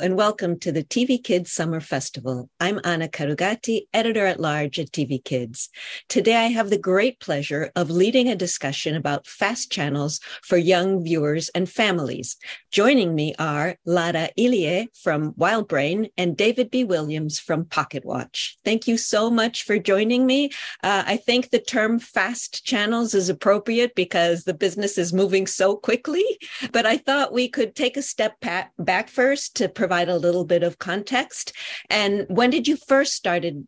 and 0.00 0.16
welcome 0.16 0.58
to 0.58 0.72
the 0.72 0.82
TV 0.82 1.22
Kids 1.22 1.52
Summer 1.52 1.78
Festival. 1.78 2.48
I'm 2.58 2.80
Anna 2.84 3.06
Carugati, 3.06 3.82
editor 3.92 4.24
at 4.24 4.40
large 4.40 4.78
at 4.78 4.92
TV 4.92 5.22
Kids. 5.22 5.68
Today, 6.08 6.36
I 6.36 6.46
have 6.46 6.70
the 6.70 6.78
great 6.78 7.20
pleasure 7.20 7.70
of 7.76 7.90
leading 7.90 8.26
a 8.26 8.34
discussion 8.34 8.96
about 8.96 9.26
fast 9.26 9.70
channels 9.70 10.18
for 10.42 10.56
young 10.56 11.04
viewers 11.04 11.50
and 11.50 11.68
families. 11.68 12.38
Joining 12.72 13.14
me 13.14 13.34
are 13.38 13.76
Lara 13.84 14.30
Ilie 14.38 14.88
from 14.94 15.34
WildBrain 15.34 16.10
and 16.16 16.34
David 16.34 16.70
B. 16.70 16.82
Williams 16.82 17.38
from 17.38 17.66
Pocket 17.66 18.02
Watch. 18.06 18.58
Thank 18.64 18.88
you 18.88 18.96
so 18.96 19.30
much 19.30 19.64
for 19.64 19.78
joining 19.78 20.24
me. 20.24 20.46
Uh, 20.82 21.04
I 21.06 21.18
think 21.18 21.50
the 21.50 21.60
term 21.60 21.98
fast 21.98 22.64
channels 22.64 23.12
is 23.12 23.28
appropriate 23.28 23.94
because 23.94 24.44
the 24.44 24.54
business 24.54 24.96
is 24.96 25.12
moving 25.12 25.46
so 25.46 25.76
quickly, 25.76 26.24
but 26.72 26.86
I 26.86 26.96
thought 26.96 27.34
we 27.34 27.48
could 27.48 27.74
take 27.74 27.98
a 27.98 28.02
step 28.02 28.40
back 28.40 29.08
first 29.10 29.56
to 29.56 29.68
provide 29.68 29.89
a 29.90 30.16
little 30.16 30.44
bit 30.44 30.62
of 30.62 30.78
context. 30.78 31.52
And 31.88 32.26
when 32.28 32.50
did 32.50 32.68
you 32.68 32.76
first 32.76 33.14
started 33.14 33.66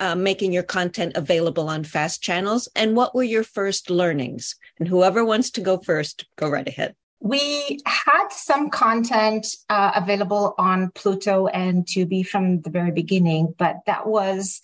uh, 0.00 0.14
making 0.14 0.52
your 0.52 0.62
content 0.62 1.12
available 1.16 1.68
on 1.68 1.84
fast 1.84 2.22
channels? 2.22 2.68
And 2.74 2.96
what 2.96 3.14
were 3.14 3.22
your 3.24 3.44
first 3.44 3.90
learnings? 3.90 4.54
And 4.78 4.88
whoever 4.88 5.24
wants 5.24 5.50
to 5.52 5.60
go 5.60 5.78
first, 5.78 6.26
go 6.36 6.48
right 6.48 6.66
ahead. 6.66 6.94
We 7.20 7.80
had 7.84 8.28
some 8.30 8.70
content 8.70 9.46
uh, 9.68 9.92
available 9.96 10.54
on 10.56 10.92
Pluto 10.94 11.48
and 11.48 11.84
Tubi 11.84 12.24
from 12.24 12.60
the 12.60 12.70
very 12.70 12.92
beginning, 12.92 13.54
but 13.58 13.78
that 13.86 14.06
was 14.06 14.60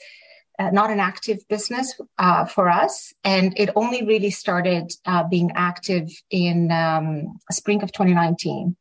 uh, 0.59 0.71
not 0.71 0.91
an 0.91 1.01
active 1.01 1.47
business 1.49 2.01
uh, 2.19 2.45
for 2.45 2.69
us. 2.69 3.13
And 3.25 3.59
it 3.59 3.71
only 3.75 4.07
really 4.07 4.31
started 4.31 4.93
uh, 5.05 5.25
being 5.25 5.51
active 5.57 6.09
in 6.31 6.71
um, 6.71 7.41
spring 7.51 7.83
of 7.83 7.91
2019. 7.91 8.77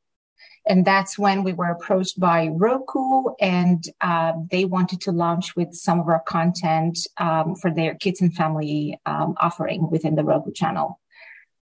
And 0.66 0.86
that's 0.86 1.20
when 1.20 1.44
we 1.44 1.54
were 1.54 1.72
approached 1.72 2.20
by 2.20 2.48
Roku 2.48 3.26
and 3.42 3.84
uh, 4.00 4.34
they 4.50 4.66
wanted 4.66 5.02
to 5.02 5.12
launch 5.12 5.56
with 5.56 5.74
some 5.74 6.00
of 6.00 6.08
our 6.08 6.22
content 6.22 7.00
um, 7.18 7.56
for 7.56 7.70
their 7.70 7.96
kids 7.96 8.22
and 8.22 8.34
family 8.34 8.98
um, 9.06 9.36
offering 9.40 9.90
within 9.90 10.16
the 10.16 10.24
Roku 10.24 10.52
channel. 10.52 11.00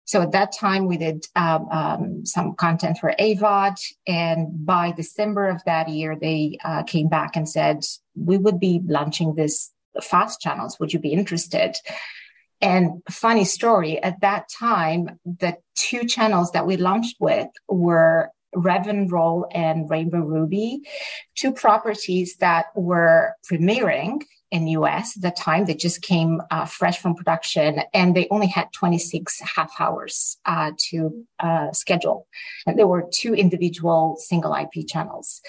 So 0.06 0.22
at 0.22 0.32
that 0.32 0.52
time, 0.52 0.86
we 0.86 0.98
did 0.98 1.26
um, 1.34 1.68
um, 1.68 2.26
some 2.26 2.54
content 2.54 2.98
for 2.98 3.12
AVOD. 3.18 3.76
And 4.06 4.64
by 4.64 4.92
December 4.92 5.48
of 5.48 5.62
that 5.66 5.88
year, 5.88 6.16
they 6.18 6.58
uh, 6.64 6.84
came 6.84 7.08
back 7.08 7.36
and 7.36 7.48
said, 7.48 7.84
we 8.14 8.38
would 8.38 8.60
be 8.60 8.80
launching 8.86 9.34
this 9.34 9.72
fast 10.00 10.40
channels. 10.40 10.78
Would 10.78 10.92
you 10.92 11.00
be 11.00 11.12
interested? 11.12 11.74
And 12.60 13.02
funny 13.10 13.44
story, 13.44 14.00
at 14.02 14.20
that 14.20 14.48
time, 14.48 15.18
the 15.24 15.56
two 15.74 16.04
channels 16.04 16.52
that 16.52 16.66
we 16.66 16.76
launched 16.76 17.16
with 17.18 17.48
were 17.68 18.30
Rev 18.54 19.10
Roll 19.10 19.46
and 19.52 19.88
Rainbow 19.90 20.20
Ruby, 20.20 20.82
two 21.34 21.52
properties 21.52 22.36
that 22.36 22.66
were 22.74 23.34
premiering 23.50 24.22
in 24.50 24.68
US 24.68 25.16
at 25.16 25.22
the 25.22 25.30
time. 25.30 25.64
They 25.64 25.74
just 25.74 26.02
came 26.02 26.40
uh, 26.50 26.66
fresh 26.66 26.98
from 26.98 27.14
production 27.14 27.82
and 27.92 28.14
they 28.14 28.28
only 28.30 28.46
had 28.46 28.72
26 28.72 29.40
half 29.40 29.72
hours 29.80 30.38
uh, 30.46 30.70
to 30.90 31.24
uh, 31.40 31.72
schedule. 31.72 32.26
And 32.66 32.78
there 32.78 32.86
were 32.86 33.08
two 33.12 33.34
individual 33.34 34.16
single 34.18 34.54
IP 34.54 34.86
channels. 34.86 35.40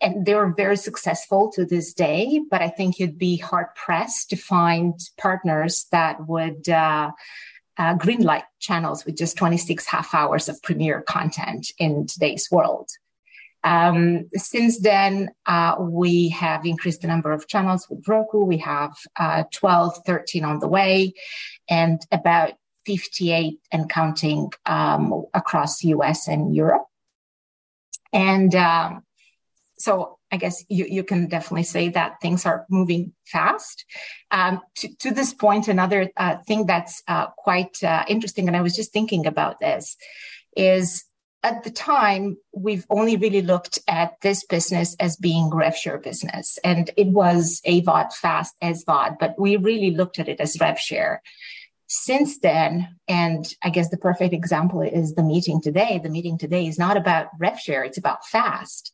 And 0.00 0.24
they 0.24 0.34
were 0.34 0.54
very 0.56 0.76
successful 0.76 1.50
to 1.54 1.64
this 1.64 1.92
day, 1.92 2.40
but 2.50 2.62
I 2.62 2.68
think 2.68 2.98
you'd 2.98 3.18
be 3.18 3.36
hard 3.36 3.66
pressed 3.74 4.30
to 4.30 4.36
find 4.36 4.94
partners 5.18 5.86
that 5.90 6.26
would 6.26 6.68
uh, 7.78 7.94
green 7.94 8.22
light 8.22 8.44
channels 8.60 9.04
with 9.04 9.16
just 9.16 9.36
26 9.36 9.86
half 9.86 10.14
hours 10.14 10.48
of 10.48 10.62
premiere 10.62 11.02
content 11.02 11.70
in 11.78 12.06
today's 12.06 12.50
world. 12.50 12.88
Um, 13.64 14.28
since 14.34 14.80
then, 14.80 15.30
uh, 15.46 15.76
we 15.80 16.28
have 16.30 16.66
increased 16.66 17.00
the 17.00 17.08
number 17.08 17.32
of 17.32 17.48
channels 17.48 17.88
with 17.88 18.06
Roku. 18.06 18.44
We 18.44 18.58
have 18.58 18.94
uh, 19.18 19.44
12, 19.52 20.04
13 20.04 20.44
on 20.44 20.58
the 20.58 20.68
way, 20.68 21.14
and 21.68 22.00
about 22.12 22.52
58 22.84 23.58
and 23.72 23.88
counting 23.88 24.52
um, 24.66 25.24
across 25.32 25.82
US 25.82 26.28
and 26.28 26.54
Europe. 26.54 26.84
And 28.12 28.54
um, 28.54 29.02
so 29.78 30.18
I 30.34 30.36
guess 30.36 30.64
you, 30.68 30.84
you 30.88 31.04
can 31.04 31.28
definitely 31.28 31.62
say 31.62 31.90
that 31.90 32.20
things 32.20 32.44
are 32.44 32.66
moving 32.68 33.12
fast. 33.24 33.84
Um, 34.32 34.60
to, 34.78 34.88
to, 34.96 35.12
this 35.12 35.32
point, 35.32 35.68
another 35.68 36.10
uh, 36.16 36.38
thing 36.48 36.66
that's 36.66 37.04
uh, 37.06 37.26
quite 37.38 37.80
uh, 37.84 38.04
interesting, 38.08 38.48
and 38.48 38.56
I 38.56 38.60
was 38.60 38.74
just 38.74 38.92
thinking 38.92 39.26
about 39.26 39.60
this, 39.60 39.96
is 40.56 41.04
at 41.44 41.62
the 41.62 41.70
time, 41.70 42.36
we've 42.52 42.84
only 42.90 43.16
really 43.16 43.42
looked 43.42 43.78
at 43.86 44.20
this 44.22 44.44
business 44.44 44.96
as 44.98 45.14
being 45.16 45.50
rev 45.54 45.76
share 45.76 45.98
business. 45.98 46.58
And 46.64 46.90
it 46.96 47.08
was 47.08 47.60
AVOD 47.64 48.12
fast 48.14 48.56
as 48.60 48.84
VOD, 48.84 49.18
but 49.20 49.38
we 49.38 49.56
really 49.56 49.92
looked 49.92 50.18
at 50.18 50.28
it 50.28 50.40
as 50.40 50.58
rev 50.60 50.80
share 50.80 51.22
since 51.94 52.38
then, 52.40 52.96
and 53.06 53.46
I 53.62 53.70
guess 53.70 53.88
the 53.88 53.96
perfect 53.96 54.34
example 54.34 54.82
is 54.82 55.14
the 55.14 55.22
meeting 55.22 55.60
today. 55.60 56.00
The 56.02 56.10
meeting 56.10 56.36
today 56.36 56.66
is 56.66 56.78
not 56.78 56.96
about 56.96 57.28
rev 57.38 57.58
share, 57.60 57.84
it's 57.84 57.98
about 57.98 58.26
fast. 58.26 58.92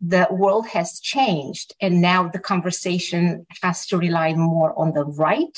The 0.00 0.26
world 0.30 0.66
has 0.68 0.98
changed, 1.00 1.74
and 1.80 2.00
now 2.00 2.28
the 2.28 2.40
conversation 2.40 3.46
has 3.62 3.86
to 3.86 3.98
rely 3.98 4.34
more 4.34 4.76
on 4.76 4.92
the 4.92 5.04
right 5.04 5.56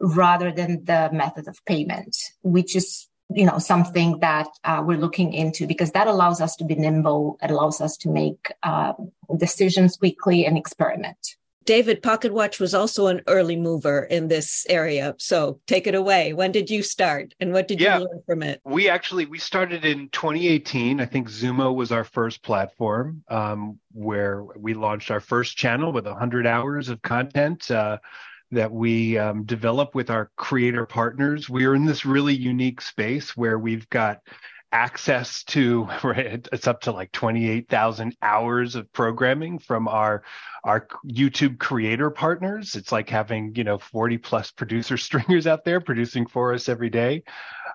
rather 0.00 0.50
than 0.50 0.84
the 0.84 1.10
method 1.12 1.46
of 1.46 1.62
payment, 1.66 2.16
which 2.42 2.74
is 2.74 3.08
you 3.32 3.44
know 3.44 3.58
something 3.58 4.18
that 4.20 4.48
uh, 4.64 4.82
we're 4.84 4.98
looking 4.98 5.32
into 5.34 5.66
because 5.66 5.92
that 5.92 6.08
allows 6.08 6.40
us 6.40 6.56
to 6.56 6.64
be 6.64 6.74
nimble 6.74 7.38
it 7.40 7.50
allows 7.50 7.80
us 7.80 7.96
to 7.96 8.08
make 8.08 8.52
uh, 8.64 8.92
decisions 9.36 9.96
quickly 9.96 10.44
and 10.44 10.58
experiment 10.58 11.36
David, 11.64 12.02
Pocket 12.02 12.32
Watch 12.32 12.58
was 12.58 12.74
also 12.74 13.06
an 13.08 13.20
early 13.26 13.56
mover 13.56 14.04
in 14.04 14.28
this 14.28 14.66
area. 14.68 15.14
So 15.18 15.60
take 15.66 15.86
it 15.86 15.94
away. 15.94 16.32
When 16.32 16.52
did 16.52 16.70
you 16.70 16.82
start 16.82 17.34
and 17.38 17.52
what 17.52 17.68
did 17.68 17.80
yeah, 17.80 17.98
you 17.98 18.04
learn 18.04 18.22
from 18.26 18.42
it? 18.42 18.60
We 18.64 18.88
actually, 18.88 19.26
we 19.26 19.38
started 19.38 19.84
in 19.84 20.08
2018. 20.08 21.00
I 21.00 21.06
think 21.06 21.28
Xumo 21.28 21.74
was 21.74 21.92
our 21.92 22.04
first 22.04 22.42
platform 22.42 23.22
um, 23.28 23.78
where 23.92 24.42
we 24.56 24.74
launched 24.74 25.10
our 25.10 25.20
first 25.20 25.56
channel 25.56 25.92
with 25.92 26.06
100 26.06 26.46
hours 26.46 26.88
of 26.88 27.02
content. 27.02 27.70
Uh, 27.70 27.98
that 28.52 28.72
we 28.72 29.16
um, 29.16 29.44
develop 29.44 29.94
with 29.94 30.10
our 30.10 30.30
creator 30.36 30.84
partners. 30.84 31.48
We're 31.48 31.76
in 31.76 31.84
this 31.84 32.04
really 32.04 32.34
unique 32.34 32.80
space 32.80 33.36
where 33.36 33.60
we've 33.60 33.88
got 33.90 34.22
access 34.72 35.42
to 35.44 35.88
right, 36.04 36.46
it's 36.52 36.66
up 36.66 36.82
to 36.82 36.92
like 36.92 37.12
28,000 37.12 38.16
hours 38.22 38.74
of 38.74 38.92
programming 38.92 39.58
from 39.58 39.88
our 39.88 40.22
our 40.64 40.86
YouTube 41.06 41.58
creator 41.58 42.10
partners. 42.10 42.74
It's 42.74 42.92
like 42.92 43.08
having 43.08 43.54
you 43.56 43.64
know 43.64 43.78
40 43.78 44.18
plus 44.18 44.50
producer 44.50 44.96
stringers 44.96 45.46
out 45.46 45.64
there 45.64 45.80
producing 45.80 46.26
for 46.26 46.54
us 46.54 46.68
every 46.68 46.90
day. 46.90 47.22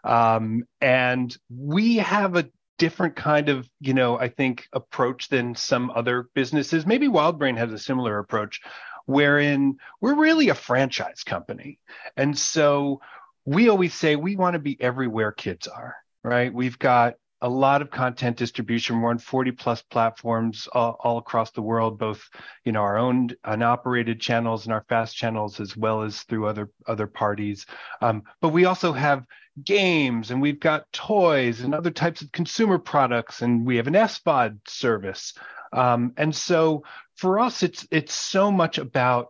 Um, 0.04 0.64
and 0.82 1.36
we 1.50 1.98
have 1.98 2.36
a 2.36 2.50
different 2.78 3.16
kind 3.16 3.50
of 3.50 3.70
you 3.80 3.94
know 3.94 4.20
I 4.20 4.30
think 4.30 4.68
approach 4.74 5.30
than 5.30 5.56
some 5.56 5.92
other 5.92 6.30
businesses. 6.34 6.86
Maybe 6.86 7.08
WildBrain 7.08 7.58
has 7.58 7.72
a 7.72 7.80
similar 7.80 8.20
approach 8.20 8.62
wherein 9.06 9.78
we're 10.02 10.16
really 10.16 10.50
a 10.50 10.56
franchise 10.56 11.24
company. 11.24 11.80
And 12.18 12.38
so 12.38 13.02
we 13.46 13.70
always 13.70 13.94
say 13.94 14.16
we 14.16 14.36
want 14.36 14.54
to 14.54 14.60
be 14.60 14.82
everywhere 14.82 15.32
kids 15.32 15.68
are 15.68 15.96
right? 16.26 16.52
We've 16.52 16.80
got 16.80 17.16
a 17.42 17.50
lot 17.50 17.82
of 17.82 17.92
content 17.92 18.38
distribution. 18.38 19.00
We're 19.00 19.12
on 19.12 19.20
40 19.20 19.52
plus 19.52 19.82
platforms 19.84 20.68
all, 20.74 20.98
all, 21.02 21.18
across 21.20 21.52
the 21.52 21.62
world, 21.62 22.00
both 22.00 22.28
you 22.64 22.72
know 22.72 22.82
our 22.82 22.98
own 22.98 23.30
unoperated 23.44 24.20
channels 24.20 24.66
and 24.66 24.74
our 24.74 24.86
fast 24.90 25.16
channels, 25.16 25.60
as 25.60 25.78
well 25.78 26.02
as 26.02 26.24
through 26.24 26.48
other 26.48 26.72
other 26.88 27.06
parties. 27.06 27.68
Um, 28.02 28.24
but 28.42 28.50
we 28.50 28.66
also 28.66 28.94
have 28.94 29.26
games, 29.64 30.32
and 30.32 30.42
we've 30.42 30.60
got 30.60 30.92
toys 30.92 31.62
and 31.62 31.76
other 31.76 31.92
types 31.92 32.22
of 32.22 32.32
consumer 32.32 32.80
products, 32.80 33.42
and 33.42 33.66
we 33.66 33.78
have 33.78 33.88
an 33.88 33.94
SVOD 33.94 34.60
service. 34.68 35.34
Um, 35.72 36.14
and 36.18 36.36
so 36.36 36.84
for 37.16 37.40
us, 37.40 37.62
it's 37.62 37.88
it's 37.92 38.16
so 38.16 38.52
much 38.52 38.80
about 38.80 39.28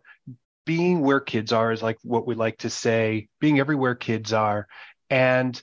being 0.65 1.01
where 1.01 1.19
kids 1.19 1.51
are, 1.51 1.71
is 1.71 1.83
like 1.83 1.97
what 2.03 2.25
we 2.25 2.35
like 2.35 2.59
to 2.59 2.69
say, 2.69 3.27
being 3.41 3.59
everywhere 3.59 3.95
kids 3.95 4.31
are, 4.31 4.67
and 5.09 5.61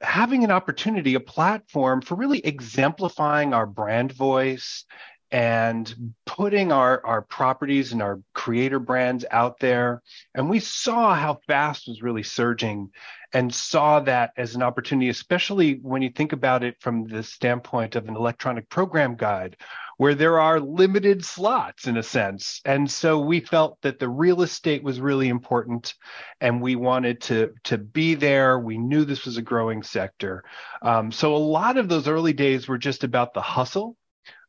having 0.00 0.44
an 0.44 0.50
opportunity, 0.50 1.14
a 1.14 1.20
platform 1.20 2.02
for 2.02 2.14
really 2.14 2.40
exemplifying 2.40 3.54
our 3.54 3.66
brand 3.66 4.12
voice 4.12 4.84
and 5.32 6.12
putting 6.26 6.70
our, 6.70 7.04
our 7.06 7.22
properties 7.22 7.92
and 7.92 8.02
our 8.02 8.20
creator 8.34 8.78
brands 8.78 9.24
out 9.30 9.58
there. 9.60 10.02
And 10.34 10.50
we 10.50 10.60
saw 10.60 11.14
how 11.14 11.40
fast 11.46 11.88
was 11.88 12.02
really 12.02 12.22
surging 12.22 12.90
and 13.32 13.52
saw 13.52 14.00
that 14.00 14.32
as 14.36 14.54
an 14.54 14.62
opportunity, 14.62 15.08
especially 15.08 15.76
when 15.76 16.02
you 16.02 16.10
think 16.10 16.34
about 16.34 16.62
it 16.62 16.76
from 16.80 17.04
the 17.04 17.22
standpoint 17.22 17.96
of 17.96 18.08
an 18.08 18.16
electronic 18.16 18.68
program 18.68 19.16
guide 19.16 19.56
where 20.02 20.16
there 20.16 20.40
are 20.40 20.58
limited 20.58 21.24
slots 21.24 21.86
in 21.86 21.96
a 21.96 22.02
sense. 22.02 22.60
And 22.64 22.90
so 22.90 23.20
we 23.20 23.38
felt 23.38 23.80
that 23.82 24.00
the 24.00 24.08
real 24.08 24.42
estate 24.42 24.82
was 24.82 25.00
really 25.00 25.28
important 25.28 25.94
and 26.40 26.60
we 26.60 26.74
wanted 26.74 27.20
to, 27.20 27.54
to 27.62 27.78
be 27.78 28.16
there. 28.16 28.58
We 28.58 28.78
knew 28.78 29.04
this 29.04 29.24
was 29.24 29.36
a 29.36 29.42
growing 29.42 29.84
sector. 29.84 30.42
Um, 30.82 31.12
so 31.12 31.36
a 31.36 31.38
lot 31.38 31.76
of 31.76 31.88
those 31.88 32.08
early 32.08 32.32
days 32.32 32.66
were 32.66 32.78
just 32.78 33.04
about 33.04 33.32
the 33.32 33.42
hustle 33.42 33.96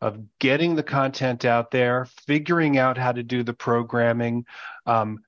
of 0.02 0.18
getting 0.40 0.74
the 0.74 0.82
content 0.82 1.46
out 1.46 1.70
there, 1.70 2.08
figuring 2.26 2.80
out 2.80 2.98
how 2.98 3.12
to 3.12 3.22
do 3.22 3.44
the 3.44 3.54
programming, 3.54 4.48
um, 4.88 5.20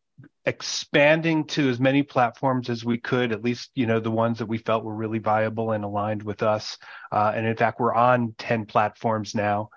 expanding 0.47 1.45
to 1.45 1.69
as 1.69 1.79
many 1.79 2.01
platforms 2.01 2.71
as 2.71 2.83
we 2.83 2.97
could, 2.97 3.31
at 3.31 3.43
least, 3.43 3.69
you 3.75 3.85
know, 3.85 3.99
the 3.99 4.09
ones 4.09 4.39
that 4.39 4.47
we 4.47 4.57
felt 4.57 4.83
were 4.83 4.95
really 4.95 5.19
viable 5.19 5.73
and 5.73 5.83
aligned 5.83 6.23
with 6.23 6.41
us. 6.41 6.79
Uh, 7.11 7.31
and 7.35 7.45
in 7.45 7.55
fact, 7.55 7.79
we're 7.79 7.93
on 7.93 8.33
10 8.39 8.65
platforms 8.65 9.35
now. 9.35 9.69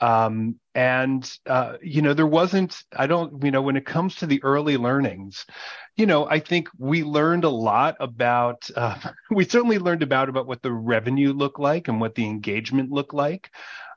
Um, 0.00 0.56
and, 0.74 1.30
uh, 1.46 1.76
you 1.82 2.00
know, 2.00 2.14
there 2.14 2.26
wasn't, 2.26 2.82
I 2.96 3.06
don't, 3.06 3.42
you 3.44 3.50
know, 3.50 3.62
when 3.62 3.76
it 3.76 3.84
comes 3.84 4.16
to 4.16 4.26
the 4.26 4.42
early 4.42 4.76
learnings, 4.76 5.44
you 5.96 6.06
know, 6.06 6.26
I 6.26 6.38
think 6.38 6.68
we 6.78 7.02
learned 7.02 7.44
a 7.44 7.50
lot 7.50 7.96
about, 8.00 8.70
uh, 8.74 8.98
we 9.30 9.44
certainly 9.44 9.78
learned 9.78 10.02
about, 10.02 10.28
about 10.28 10.46
what 10.46 10.62
the 10.62 10.72
revenue 10.72 11.32
looked 11.32 11.60
like 11.60 11.88
and 11.88 12.00
what 12.00 12.14
the 12.14 12.26
engagement 12.26 12.90
looked 12.90 13.14
like. 13.14 13.50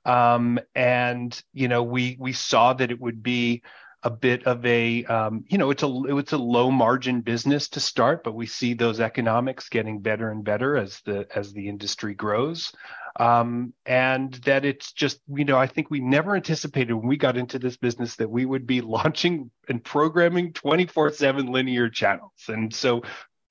Um, 0.05 0.59
and, 0.75 1.41
you 1.53 1.69
know, 1.69 1.83
we, 1.83 2.17
we 2.19 2.33
saw 2.33 2.73
that 2.73 2.91
it 2.91 2.99
would 2.99 3.23
be, 3.23 3.63
a 4.03 4.09
bit 4.09 4.45
of 4.45 4.65
a 4.65 5.05
um, 5.05 5.45
you 5.47 5.57
know 5.57 5.69
it's 5.71 5.83
a 5.83 6.01
it's 6.17 6.33
a 6.33 6.37
low 6.37 6.69
margin 6.69 7.21
business 7.21 7.69
to 7.69 7.79
start 7.79 8.23
but 8.23 8.35
we 8.35 8.45
see 8.45 8.73
those 8.73 8.99
economics 8.99 9.69
getting 9.69 9.99
better 9.99 10.29
and 10.29 10.43
better 10.43 10.75
as 10.75 10.99
the 11.05 11.25
as 11.35 11.53
the 11.53 11.69
industry 11.69 12.13
grows 12.13 12.73
um, 13.19 13.73
and 13.85 14.33
that 14.45 14.65
it's 14.65 14.91
just 14.91 15.19
you 15.27 15.45
know 15.45 15.57
i 15.57 15.67
think 15.67 15.89
we 15.89 15.99
never 15.99 16.35
anticipated 16.35 16.93
when 16.93 17.07
we 17.07 17.17
got 17.17 17.37
into 17.37 17.59
this 17.59 17.77
business 17.77 18.15
that 18.15 18.29
we 18.29 18.45
would 18.45 18.65
be 18.65 18.81
launching 18.95 19.51
and 19.69 19.83
programming 19.83 20.53
24/7 20.53 21.49
linear 21.49 21.89
channels 21.89 22.31
and 22.47 22.73
so 22.73 23.01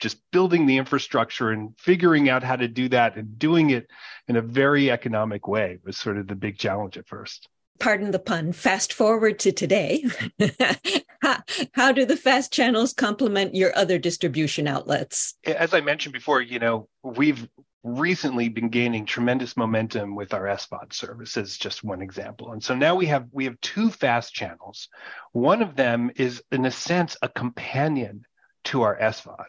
just 0.00 0.18
building 0.32 0.66
the 0.66 0.78
infrastructure 0.78 1.50
and 1.50 1.74
figuring 1.78 2.28
out 2.28 2.42
how 2.42 2.56
to 2.56 2.66
do 2.66 2.88
that 2.88 3.16
and 3.16 3.38
doing 3.38 3.70
it 3.70 3.88
in 4.26 4.34
a 4.34 4.42
very 4.42 4.90
economic 4.90 5.46
way 5.46 5.78
was 5.84 5.96
sort 5.96 6.18
of 6.18 6.26
the 6.26 6.34
big 6.34 6.58
challenge 6.58 6.98
at 6.98 7.06
first 7.06 7.48
pardon 7.78 8.12
the 8.12 8.18
pun, 8.18 8.52
fast 8.52 8.92
forward 8.92 9.40
to 9.40 9.50
today. 9.50 10.04
how, 11.22 11.42
how, 11.72 11.90
do 11.90 12.04
the 12.04 12.16
fast 12.16 12.52
channels 12.52 12.92
complement 12.92 13.56
your 13.56 13.76
other 13.76 13.98
distribution 13.98 14.68
outlets? 14.68 15.34
As 15.44 15.74
I 15.74 15.80
mentioned 15.80 16.12
before, 16.12 16.40
you 16.40 16.60
know, 16.60 16.88
we've 17.02 17.48
recently 17.84 18.48
been 18.48 18.68
gaining 18.68 19.06
tremendous 19.06 19.56
momentum 19.56 20.14
with 20.14 20.34
our 20.34 20.44
SVOD 20.44 20.92
service 20.92 21.36
as 21.36 21.56
just 21.56 21.82
one 21.82 22.00
example. 22.00 22.52
And 22.52 22.62
so 22.62 22.74
now 22.74 22.94
we 22.94 23.06
have 23.06 23.26
we 23.32 23.44
have 23.46 23.60
two 23.60 23.90
fast 23.90 24.32
channels. 24.32 24.88
One 25.32 25.62
of 25.62 25.74
them 25.74 26.10
is 26.16 26.42
in 26.52 26.64
a 26.64 26.70
sense 26.70 27.16
a 27.22 27.28
companion 27.28 28.24
to 28.64 28.82
our 28.82 28.96
SVOD. 28.96 29.48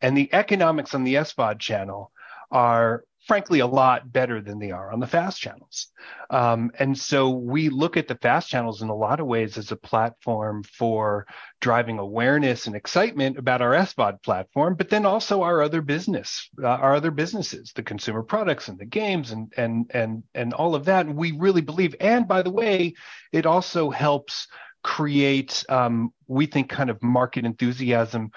And 0.00 0.16
the 0.16 0.32
economics 0.32 0.94
on 0.94 1.04
the 1.04 1.14
SVOD 1.16 1.58
channel 1.58 2.12
are 2.50 3.04
frankly 3.26 3.58
a 3.60 3.66
lot 3.66 4.12
better 4.12 4.40
than 4.40 4.58
they 4.58 4.70
are 4.70 4.92
on 4.92 5.00
the 5.00 5.06
fast 5.06 5.40
channels. 5.40 5.88
Um, 6.30 6.70
and 6.78 6.96
so 6.96 7.30
we 7.30 7.68
look 7.68 7.96
at 7.96 8.06
the 8.06 8.14
fast 8.14 8.48
channels 8.48 8.82
in 8.82 8.88
a 8.88 8.94
lot 8.94 9.18
of 9.18 9.26
ways 9.26 9.58
as 9.58 9.72
a 9.72 9.76
platform 9.76 10.62
for 10.62 11.26
driving 11.60 11.98
awareness 11.98 12.66
and 12.66 12.76
excitement 12.76 13.36
about 13.36 13.62
our 13.62 13.72
SVOD 13.72 14.22
platform, 14.22 14.76
but 14.76 14.90
then 14.90 15.04
also 15.04 15.42
our 15.42 15.60
other 15.60 15.82
business, 15.82 16.48
uh, 16.62 16.68
our 16.68 16.94
other 16.94 17.10
businesses, 17.10 17.72
the 17.74 17.82
consumer 17.82 18.22
products 18.22 18.68
and 18.68 18.78
the 18.78 18.86
games 18.86 19.32
and 19.32 19.52
and 19.56 19.90
and 19.92 20.22
and 20.34 20.52
all 20.52 20.74
of 20.74 20.84
that. 20.84 21.08
we 21.08 21.32
really 21.32 21.62
believe. 21.62 21.96
And 22.00 22.28
by 22.28 22.42
the 22.42 22.50
way, 22.50 22.94
it 23.32 23.44
also 23.46 23.90
helps 23.90 24.46
create, 24.86 25.64
um, 25.68 26.12
we 26.28 26.46
think, 26.46 26.68
kind 26.68 26.90
of 26.90 27.02
market 27.02 27.44
enthusiasm 27.44 28.30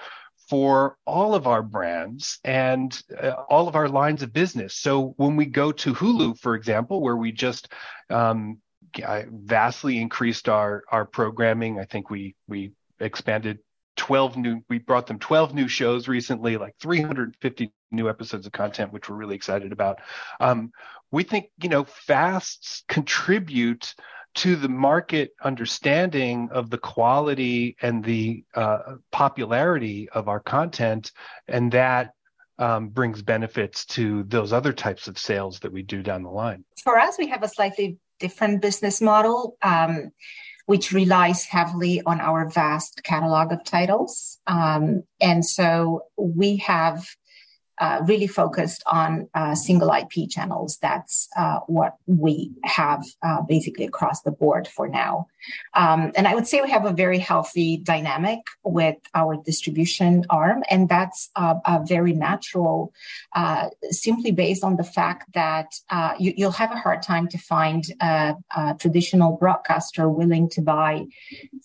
for 0.50 0.96
all 1.06 1.36
of 1.36 1.46
our 1.46 1.62
brands 1.62 2.40
and 2.42 3.00
uh, 3.16 3.30
all 3.48 3.68
of 3.68 3.76
our 3.76 3.88
lines 3.88 4.22
of 4.22 4.32
business. 4.32 4.74
So 4.74 5.14
when 5.16 5.36
we 5.36 5.46
go 5.46 5.70
to 5.70 5.94
Hulu, 5.94 6.40
for 6.40 6.56
example, 6.56 7.00
where 7.00 7.16
we 7.16 7.30
just 7.30 7.72
um, 8.10 8.58
vastly 8.98 10.00
increased 10.00 10.48
our 10.48 10.82
our 10.90 11.04
programming, 11.04 11.78
I 11.78 11.84
think 11.84 12.10
we 12.10 12.34
we 12.48 12.72
expanded 12.98 13.60
12 13.96 14.36
new 14.38 14.64
we 14.68 14.78
brought 14.78 15.06
them 15.06 15.18
12 15.18 15.54
new 15.54 15.68
shows 15.68 16.08
recently 16.08 16.56
like 16.56 16.74
350 16.80 17.70
new 17.90 18.08
episodes 18.08 18.46
of 18.46 18.52
content 18.52 18.92
which 18.92 19.08
we're 19.08 19.16
really 19.16 19.34
excited 19.34 19.72
about 19.72 20.00
um, 20.38 20.70
we 21.10 21.22
think 21.22 21.46
you 21.60 21.68
know 21.68 21.84
fasts 21.84 22.84
contribute 22.88 23.94
to 24.34 24.56
the 24.56 24.68
market 24.68 25.32
understanding 25.42 26.48
of 26.52 26.70
the 26.70 26.78
quality 26.78 27.76
and 27.82 28.04
the 28.04 28.44
uh, 28.54 28.96
popularity 29.10 30.08
of 30.10 30.28
our 30.28 30.40
content, 30.40 31.12
and 31.48 31.72
that 31.72 32.14
um, 32.58 32.88
brings 32.88 33.22
benefits 33.22 33.84
to 33.86 34.22
those 34.24 34.52
other 34.52 34.72
types 34.72 35.08
of 35.08 35.18
sales 35.18 35.60
that 35.60 35.72
we 35.72 35.82
do 35.82 36.02
down 36.02 36.22
the 36.22 36.30
line. 36.30 36.64
For 36.82 36.98
us, 36.98 37.16
we 37.18 37.28
have 37.28 37.42
a 37.42 37.48
slightly 37.48 37.98
different 38.18 38.60
business 38.60 39.00
model. 39.00 39.56
Um, 39.62 40.12
which 40.70 40.92
relies 40.92 41.46
heavily 41.46 42.00
on 42.06 42.20
our 42.20 42.48
vast 42.48 43.02
catalog 43.02 43.50
of 43.50 43.64
titles. 43.64 44.38
Um, 44.46 45.02
and 45.20 45.44
so 45.44 46.02
we 46.16 46.58
have 46.58 47.08
uh, 47.80 48.02
really 48.04 48.26
focused 48.26 48.82
on 48.86 49.26
uh, 49.34 49.54
single 49.54 49.90
IP 49.90 50.28
channels. 50.28 50.76
That's 50.82 51.28
uh, 51.34 51.60
what 51.66 51.96
we 52.06 52.52
have 52.62 53.02
uh, 53.22 53.40
basically 53.40 53.86
across 53.86 54.20
the 54.20 54.30
board 54.30 54.68
for 54.68 54.86
now. 54.86 55.28
Um, 55.72 56.12
and 56.14 56.28
I 56.28 56.34
would 56.34 56.46
say 56.46 56.60
we 56.60 56.70
have 56.70 56.84
a 56.84 56.92
very 56.92 57.18
healthy 57.18 57.78
dynamic 57.78 58.40
with 58.64 58.96
our 59.14 59.36
distribution 59.42 60.26
arm, 60.28 60.62
and 60.68 60.90
that's 60.90 61.30
a 61.34 61.80
very 61.82 62.12
natural, 62.12 62.92
uh, 63.34 63.70
simply 63.88 64.30
based 64.30 64.62
on 64.62 64.76
the 64.76 64.84
fact 64.84 65.32
that 65.32 65.72
you, 66.18 66.34
will 66.36 66.52
have 66.52 66.72
a 66.72 66.76
hard 66.76 67.00
time 67.00 67.28
to 67.28 67.38
find 67.38 67.84
a, 68.02 68.34
a 68.54 68.76
traditional 68.78 69.38
broadcaster 69.38 70.10
willing 70.10 70.50
to 70.50 70.60
buy 70.60 71.06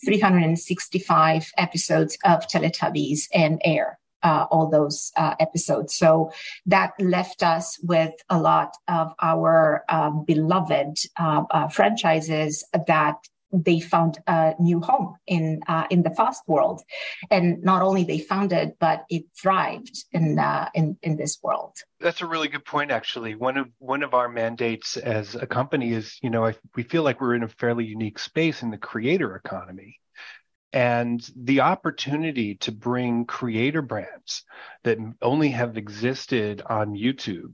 365 0.06 1.52
episodes 1.58 2.18
of 2.24 2.48
Teletubbies 2.48 3.28
and 3.34 3.62
air 3.66 4.00
uh, 4.26 4.48
all 4.52 4.70
those 4.70 5.12
uh, 5.16 5.36
episodes. 5.40 5.96
So 5.96 6.32
that 6.66 6.92
left 7.00 7.44
us 7.44 7.80
with 7.84 8.14
a 8.30 8.40
lot 8.40 8.76
of 8.88 9.14
our 9.22 9.86
um, 9.88 10.26
beloved 10.26 10.98
uh, 11.18 11.44
uh 11.50 11.68
franchises 11.68 12.64
that 12.88 13.18
they 13.52 13.80
found 13.80 14.18
a 14.28 14.54
new 14.60 14.82
home 14.82 15.16
in 15.28 15.62
uh, 15.68 15.86
in 15.90 16.04
the 16.04 16.10
fast 16.10 16.44
world, 16.48 16.82
and 17.32 17.64
not 17.64 17.82
only 17.82 18.04
they 18.04 18.20
found 18.20 18.52
it, 18.52 18.78
but 18.80 19.06
it 19.10 19.26
thrived 19.40 20.06
in 20.12 20.40
uh, 20.40 20.70
in 20.74 20.98
in 21.04 21.16
this 21.16 21.38
world. 21.42 21.74
That's 22.00 22.22
a 22.22 22.26
really 22.26 22.48
good 22.48 22.66
point. 22.66 22.92
Actually, 22.92 23.36
one 23.36 23.58
of 23.58 23.68
one 23.80 24.04
of 24.04 24.14
our 24.14 24.28
mandates 24.28 24.98
as 24.98 25.36
a 25.36 25.48
company 25.48 25.94
is, 25.94 26.18
you 26.22 26.30
know, 26.30 26.46
I, 26.46 26.56
we 26.76 26.84
feel 26.84 27.04
like 27.04 27.22
we're 27.22 27.36
in 27.36 27.44
a 27.44 27.48
fairly 27.48 27.86
unique 27.86 28.20
space 28.20 28.62
in 28.64 28.72
the 28.72 28.78
creator 28.78 29.36
economy 29.36 30.00
and 30.76 31.28
the 31.38 31.62
opportunity 31.62 32.56
to 32.56 32.72
bring 32.72 33.26
creator 33.26 33.82
brands 33.82 34.44
that 34.84 34.98
only 35.22 35.50
have 35.50 35.78
existed 35.78 36.62
on 36.70 36.94
YouTube 36.94 37.54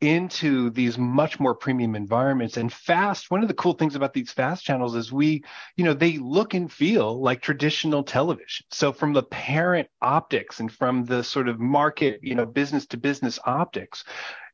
into 0.00 0.70
these 0.70 0.98
much 0.98 1.38
more 1.38 1.54
premium 1.54 1.94
environments 1.94 2.56
and 2.56 2.72
fast. 2.72 3.30
One 3.30 3.42
of 3.42 3.48
the 3.48 3.54
cool 3.54 3.74
things 3.74 3.94
about 3.94 4.12
these 4.14 4.32
fast 4.32 4.64
channels 4.64 4.94
is 4.94 5.12
we 5.12 5.44
you 5.76 5.84
know 5.84 5.94
they 5.94 6.18
look 6.18 6.54
and 6.54 6.72
feel 6.72 7.20
like 7.22 7.42
traditional 7.42 8.02
television. 8.02 8.66
So 8.70 8.92
from 8.92 9.12
the 9.12 9.22
parent 9.22 9.88
optics 10.00 10.60
and 10.60 10.72
from 10.72 11.04
the 11.04 11.22
sort 11.22 11.48
of 11.48 11.60
market 11.60 12.20
you 12.22 12.34
know 12.34 12.46
business 12.46 12.86
to 12.86 12.96
business 12.96 13.38
optics 13.44 14.04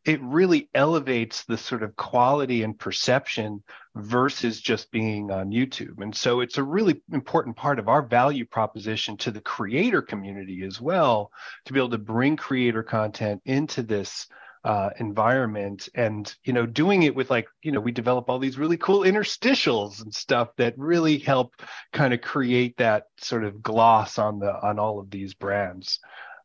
it 0.05 0.21
really 0.23 0.69
elevates 0.75 1.45
the 1.45 1.57
sort 1.57 1.83
of 1.83 1.95
quality 1.95 2.63
and 2.63 2.79
perception 2.79 3.63
versus 3.95 4.61
just 4.61 4.91
being 4.91 5.31
on 5.31 5.51
YouTube. 5.51 6.01
And 6.01 6.15
so 6.15 6.41
it's 6.41 6.59
a 6.59 6.63
really 6.63 7.01
important 7.13 7.57
part 7.57 7.79
of 7.79 7.89
our 7.89 8.03
value 8.03 8.45
proposition 8.45 9.17
to 9.19 9.31
the 9.31 9.41
creator 9.41 10.03
community 10.03 10.65
as 10.65 10.81
well 10.81 11.31
to 11.67 11.73
be 11.73 11.79
able 11.79 11.91
to 11.91 11.99
bring 11.99 12.37
creator 12.37 12.83
content 12.83 13.43
into 13.45 13.83
this 13.83 14.27
uh, 14.65 14.91
environment 15.01 15.89
and 15.97 16.37
you 16.45 16.53
know 16.53 16.65
doing 16.67 17.03
it 17.03 17.17
with 17.17 17.29
like 17.31 17.49
you 17.63 17.73
know 17.73 17.81
we 17.81 17.91
develop 17.91 18.31
all 18.31 18.39
these 18.39 18.59
really 18.59 18.77
cool 18.77 19.01
interstitials 19.01 20.01
and 20.03 20.15
stuff 20.15 20.51
that 20.57 20.79
really 20.79 21.19
help 21.19 21.53
kind 21.93 22.15
of 22.15 22.21
create 22.21 22.77
that 22.77 23.07
sort 23.19 23.45
of 23.45 23.61
gloss 23.61 24.19
on 24.19 24.39
the 24.39 24.53
on 24.65 24.79
all 24.79 25.01
of 25.01 25.11
these 25.11 25.35
brands 25.35 25.99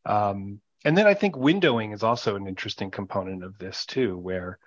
um, 0.08 0.60
and 0.88 0.98
then 0.98 1.06
I 1.06 1.16
think 1.16 1.36
windowing 1.36 1.94
is 1.94 2.02
also 2.02 2.38
an 2.38 2.48
interesting 2.48 2.90
component 2.92 3.44
of 3.44 3.58
this 3.58 3.86
too, 3.86 4.18
where, 4.18 4.58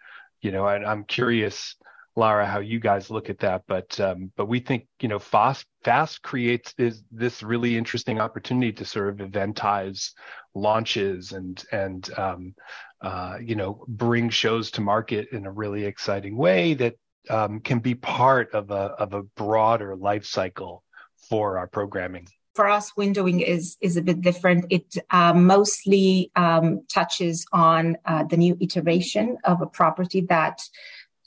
you 0.42 0.52
know, 0.52 0.66
I, 0.66 0.92
am 0.92 1.04
curious, 1.04 1.76
Lara, 2.14 2.44
how 2.44 2.58
you 2.58 2.78
guys 2.78 3.08
look 3.08 3.30
at 3.30 3.38
that, 3.38 3.62
but 3.66 3.98
um, 3.98 4.30
but 4.36 4.44
we 4.44 4.60
think 4.60 4.86
you 5.00 5.08
know 5.08 5.18
fast 5.18 5.64
fast 5.82 6.20
creates 6.20 6.74
is 6.76 7.02
this 7.10 7.42
really 7.42 7.74
interesting 7.74 8.20
opportunity 8.20 8.70
to 8.70 8.84
sort 8.84 9.08
of 9.08 9.26
eventize 9.26 10.10
launches 10.54 11.32
and 11.32 11.64
and 11.72 12.10
um, 12.18 12.54
uh, 13.00 13.38
you 13.42 13.54
know 13.54 13.82
bring 13.88 14.28
shows 14.28 14.70
to 14.72 14.82
market 14.82 15.28
in 15.32 15.46
a 15.46 15.50
really 15.50 15.86
exciting 15.86 16.36
way 16.36 16.74
that 16.74 16.96
um, 17.30 17.60
can 17.60 17.78
be 17.78 17.94
part 17.94 18.52
of 18.52 18.70
a 18.70 18.92
of 18.98 19.14
a 19.14 19.22
broader 19.22 19.96
life 19.96 20.26
cycle 20.26 20.84
for 21.30 21.56
our 21.56 21.66
programming 21.66 22.26
for 22.54 22.68
us, 22.68 22.92
windowing 22.98 23.42
is 23.42 23.76
is 23.80 23.96
a 23.96 24.02
bit 24.02 24.20
different. 24.20 24.66
It 24.70 24.96
uh, 25.10 25.34
mostly 25.34 26.30
um, 26.36 26.84
touches 26.88 27.46
on 27.52 27.96
uh, 28.04 28.24
the 28.24 28.36
new 28.36 28.56
iteration 28.60 29.38
of 29.44 29.62
a 29.62 29.66
property 29.66 30.22
that 30.22 30.60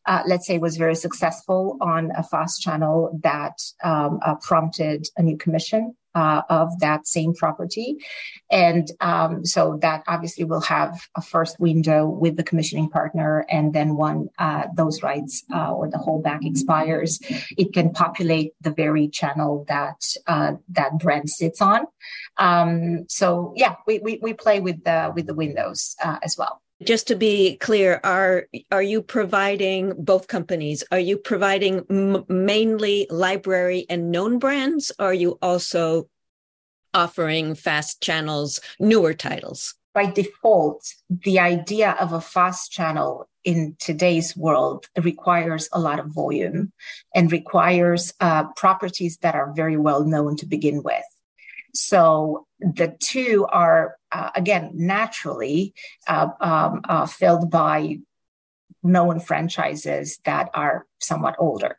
uh, 0.06 0.22
let's 0.26 0.46
say, 0.46 0.58
was 0.58 0.78
very 0.78 0.96
successful 0.96 1.78
on 1.80 2.12
a 2.18 2.24
fast 2.24 2.62
channel 2.62 3.18
that 3.24 3.58
um, 3.84 4.20
uh, 4.22 4.36
prompted 4.36 5.08
a 5.18 5.24
new 5.24 5.38
commission 5.38 5.96
uh, 6.16 6.42
of 6.50 6.80
that 6.80 7.08
same 7.08 7.34
property. 7.34 7.98
And 8.52 8.90
um, 9.02 9.46
so 9.46 9.78
that 9.82 10.04
obviously 10.08 10.44
will 10.44 10.62
have 10.62 11.08
a 11.16 11.22
first 11.22 11.60
window 11.60 12.08
with 12.08 12.38
the 12.38 12.44
commissioning 12.44 12.90
partner. 12.90 13.46
And 13.50 13.74
then 13.74 13.96
when 13.96 14.30
uh, 14.38 14.66
those 14.76 15.02
rights 15.02 15.44
uh, 15.54 15.74
or 15.74 15.90
the 15.90 15.98
holdback 15.98 16.46
expires, 16.46 17.20
it 17.58 17.74
can 17.74 17.92
populate 17.92 18.54
the 18.62 18.72
very 18.72 19.08
channel 19.08 19.66
that 19.68 20.16
uh, 20.28 20.54
that 20.70 20.98
brand 21.00 21.30
sits 21.30 21.62
on. 21.62 21.86
Um, 22.38 23.06
so 23.10 23.54
yeah, 23.56 23.76
we, 23.88 24.00
we, 24.00 24.20
we, 24.22 24.34
play 24.34 24.60
with 24.60 24.84
the, 24.84 25.12
with 25.16 25.28
the 25.28 25.36
windows 25.36 25.96
uh, 26.04 26.18
as 26.24 26.36
well. 26.38 26.62
Just 26.86 27.08
to 27.08 27.16
be 27.16 27.58
clear, 27.58 28.00
are 28.04 28.48
are 28.72 28.84
you 28.84 29.02
providing 29.02 29.94
both 29.98 30.28
companies? 30.28 30.84
Are 30.92 31.00
you 31.00 31.18
providing 31.18 31.86
m- 31.90 32.26
mainly 32.28 33.08
library 33.10 33.86
and 33.90 34.12
known 34.12 34.40
brands? 34.40 34.92
Are 35.00 35.14
you 35.14 35.38
also 35.42 36.10
offering 36.94 37.56
fast 37.56 38.02
channels 38.02 38.60
newer 38.80 39.14
titles? 39.14 39.76
By 39.94 40.08
default, 40.08 40.92
the 41.10 41.40
idea 41.40 41.92
of 42.00 42.14
a 42.14 42.22
fast 42.22 42.72
channel 42.72 43.30
in 43.44 43.76
today's 43.80 44.36
world 44.36 44.88
requires 44.98 45.70
a 45.72 45.80
lot 45.80 46.00
of 46.00 46.08
volume 46.08 46.72
and 47.14 47.32
requires 47.32 48.14
uh, 48.20 48.46
properties 48.56 49.18
that 49.18 49.36
are 49.36 49.54
very 49.54 49.78
well 49.78 50.04
known 50.04 50.36
to 50.38 50.46
begin 50.46 50.82
with. 50.82 51.04
So 51.76 52.46
the 52.60 52.96
two 53.00 53.48
are, 53.52 53.98
uh, 54.14 54.30
again, 54.36 54.72
naturally 54.74 55.74
uh, 56.08 56.30
um, 56.40 56.82
uh, 56.88 57.06
filled 57.06 57.50
by 57.50 57.98
known 58.84 59.20
franchises 59.20 60.20
that 60.26 60.50
are 60.54 60.86
somewhat 61.00 61.36
older. 61.40 61.78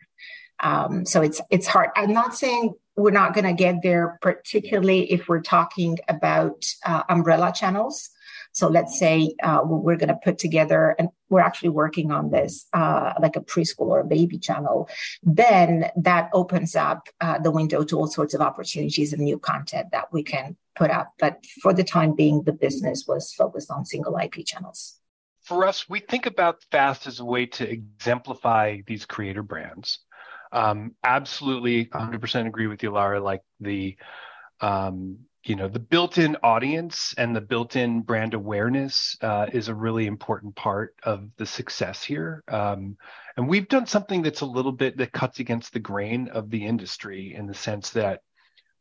Um, 0.61 1.05
so 1.05 1.23
it's 1.23 1.41
it's 1.51 1.67
hard. 1.67 1.91
I'm 1.97 2.13
not 2.13 2.35
saying 2.35 2.75
we're 2.97 3.11
not 3.11 3.35
going 3.35 3.45
to 3.45 3.53
get 3.53 3.77
there, 3.83 4.19
particularly 4.23 5.13
if 5.13 5.29
we're 5.29 5.43
talking 5.43 5.99
about 6.09 6.65
uh, 6.85 7.03
umbrella 7.09 7.53
channels. 7.55 8.11
So 8.55 8.69
let's 8.69 8.97
say 8.99 9.35
uh, 9.43 9.61
we're 9.65 9.97
going 9.97 10.09
to 10.09 10.19
put 10.23 10.39
together, 10.39 10.95
and 10.97 11.09
we're 11.29 11.41
actually 11.41 11.71
working 11.71 12.13
on 12.13 12.31
this, 12.31 12.67
uh, 12.73 13.13
like 13.21 13.35
a 13.35 13.41
preschool 13.41 13.89
or 13.89 14.01
a 14.01 14.05
baby 14.05 14.39
channel. 14.39 14.89
Then 15.25 15.91
that 15.97 16.31
opens 16.33 16.77
up 16.77 17.09
uh, 17.21 17.41
the 17.41 17.51
window 17.51 17.83
to 17.83 17.99
all 17.99 18.07
sorts 18.07 18.33
of 18.33 18.41
opportunities 18.41 19.13
and 19.13 19.23
new 19.23 19.41
content 19.41 19.89
that 19.91 20.13
we 20.13 20.23
can 20.23 20.57
put 20.77 20.93
up. 20.93 21.13
But 21.19 21.45
for 21.63 21.73
the 21.73 21.83
time 21.83 22.15
being, 22.15 22.45
the 22.45 22.53
business 22.53 23.05
was 23.09 23.35
focused 23.35 23.73
on 23.73 23.85
single 23.85 24.17
IP 24.17 24.47
channels. 24.47 25.01
For 25.43 25.67
us, 25.67 25.89
we 25.89 25.99
think 25.99 26.27
about 26.27 26.63
FAST 26.71 27.09
as 27.09 27.19
a 27.19 27.25
way 27.25 27.47
to 27.47 27.69
exemplify 27.69 28.83
these 28.87 29.05
creator 29.05 29.43
brands. 29.43 29.99
Um, 30.53 30.95
absolutely, 31.03 31.87
100% 31.87 32.47
agree 32.47 32.69
with 32.69 32.85
you, 32.85 32.93
Lara. 32.93 33.21
Like 33.21 33.43
the 33.59 33.97
um, 34.61 35.19
you 35.45 35.57
know 35.57 35.69
the 35.69 35.79
built-in 35.79 36.37
audience 36.43 37.15
and 37.19 37.37
the 37.37 37.41
built-in 37.41 38.01
brand 38.01 38.35
awareness 38.35 39.17
uh, 39.21 39.47
is 39.53 39.69
a 39.69 39.75
really 39.75 40.07
important 40.07 40.55
part 40.57 40.95
of 41.03 41.29
the 41.37 41.47
success 41.47 42.03
here. 42.03 42.43
Um, 42.49 42.97
and 43.37 43.49
we've 43.49 43.69
done 43.69 43.87
something 43.87 44.23
that's 44.23 44.41
a 44.41 44.47
little 44.47 44.73
bit 44.73 44.97
that 44.97 45.13
cuts 45.13 45.41
against 45.41 45.73
the 45.73 45.81
grain 45.81 46.29
of 46.29 46.51
the 46.51 46.65
industry 46.65 47.35
in 47.35 47.47
the 47.47 47.55
sense 47.55 47.91
that 47.91 48.21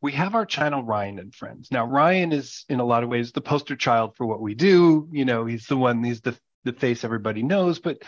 we 0.00 0.12
have 0.12 0.34
our 0.34 0.46
channel 0.46 0.82
ryan 0.82 1.18
and 1.18 1.34
friends. 1.34 1.68
Now 1.70 1.86
ryan 1.86 2.32
is 2.32 2.64
in 2.68 2.80
a 2.80 2.84
lot 2.84 3.02
of 3.02 3.10
ways 3.10 3.32
the 3.32 3.40
poster 3.40 3.76
child 3.76 4.16
for 4.16 4.26
what 4.26 4.40
we 4.40 4.54
do. 4.54 5.08
You 5.12 5.24
know 5.24 5.44
he's 5.44 5.66
the 5.66 5.76
one 5.76 6.02
he's 6.02 6.22
the 6.22 6.36
the 6.64 6.72
face 6.72 7.04
everybody 7.04 7.42
knows 7.42 7.78
but 7.78 7.98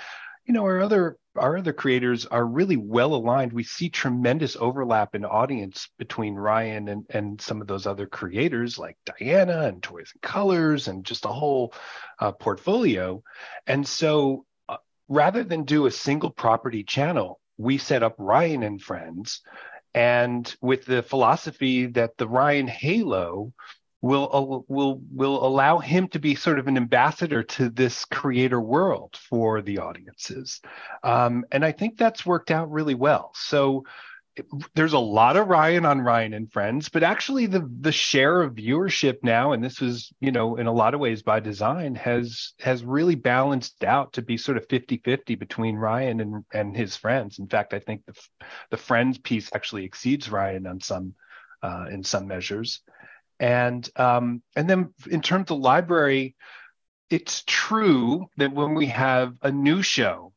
you 0.46 0.54
know 0.54 0.64
our 0.64 0.80
other 0.80 1.18
our 1.36 1.58
other 1.58 1.72
creators 1.72 2.24
are 2.24 2.46
really 2.46 2.76
well 2.76 3.14
aligned. 3.14 3.52
We 3.52 3.64
see 3.64 3.90
tremendous 3.90 4.56
overlap 4.56 5.14
in 5.14 5.24
audience 5.24 5.88
between 5.98 6.34
ryan 6.34 6.88
and 6.88 7.04
and 7.10 7.40
some 7.40 7.60
of 7.60 7.66
those 7.66 7.86
other 7.86 8.06
creators 8.06 8.78
like 8.78 8.96
diana 9.04 9.62
and 9.62 9.82
toys 9.82 10.12
and 10.14 10.22
colors 10.22 10.88
and 10.88 11.04
just 11.04 11.24
a 11.24 11.28
whole 11.28 11.74
uh, 12.20 12.32
portfolio. 12.32 13.22
And 13.66 13.86
so 13.86 14.46
uh, 14.68 14.78
rather 15.08 15.44
than 15.44 15.64
do 15.64 15.86
a 15.86 15.90
single 15.90 16.30
property 16.30 16.84
channel 16.84 17.40
we 17.58 17.78
set 17.78 18.02
up 18.02 18.14
ryan 18.18 18.62
and 18.62 18.80
friends. 18.80 19.40
And 19.94 20.54
with 20.60 20.84
the 20.84 21.02
philosophy 21.02 21.86
that 21.86 22.16
the 22.18 22.28
ryan 22.28 22.68
halo 22.68 23.52
will 24.06 24.64
will 24.68 25.00
will 25.12 25.44
allow 25.46 25.78
him 25.78 26.08
to 26.08 26.18
be 26.18 26.34
sort 26.34 26.58
of 26.58 26.66
an 26.68 26.76
ambassador 26.76 27.42
to 27.42 27.68
this 27.68 28.04
creator 28.06 28.60
world 28.60 29.16
for 29.16 29.62
the 29.62 29.78
audiences 29.78 30.60
um, 31.02 31.44
and 31.52 31.64
i 31.64 31.72
think 31.72 31.96
that's 31.96 32.24
worked 32.24 32.50
out 32.50 32.70
really 32.70 32.94
well 32.94 33.32
so 33.34 33.84
there's 34.74 34.92
a 34.92 34.98
lot 34.98 35.36
of 35.36 35.48
Ryan 35.48 35.86
on 35.86 36.00
Ryan 36.00 36.34
and 36.34 36.52
Friends, 36.52 36.88
but 36.88 37.02
actually 37.02 37.46
the 37.46 37.68
the 37.80 37.92
share 37.92 38.42
of 38.42 38.54
viewership 38.54 39.18
now, 39.22 39.52
and 39.52 39.64
this 39.64 39.80
was, 39.80 40.12
you 40.20 40.30
know, 40.30 40.56
in 40.56 40.66
a 40.66 40.72
lot 40.72 40.94
of 40.94 41.00
ways 41.00 41.22
by 41.22 41.40
design, 41.40 41.94
has 41.94 42.52
has 42.60 42.84
really 42.84 43.14
balanced 43.14 43.84
out 43.84 44.12
to 44.14 44.22
be 44.22 44.36
sort 44.36 44.58
of 44.58 44.68
50-50 44.68 45.38
between 45.38 45.76
Ryan 45.76 46.20
and 46.20 46.44
and 46.52 46.76
his 46.76 46.96
friends. 46.96 47.38
In 47.38 47.48
fact, 47.48 47.72
I 47.72 47.78
think 47.78 48.04
the 48.06 48.14
the 48.70 48.76
Friends 48.76 49.18
piece 49.18 49.50
actually 49.54 49.84
exceeds 49.84 50.30
Ryan 50.30 50.66
on 50.66 50.80
some 50.80 51.14
uh, 51.62 51.86
in 51.90 52.04
some 52.04 52.26
measures. 52.26 52.82
And 53.38 53.88
um, 53.96 54.42
and 54.54 54.68
then 54.68 54.94
in 55.10 55.20
terms 55.20 55.50
of 55.50 55.58
library, 55.58 56.36
it's 57.10 57.42
true 57.46 58.28
that 58.36 58.52
when 58.52 58.74
we 58.74 58.86
have 58.86 59.36
a 59.42 59.50
new 59.50 59.82
show 59.82 60.32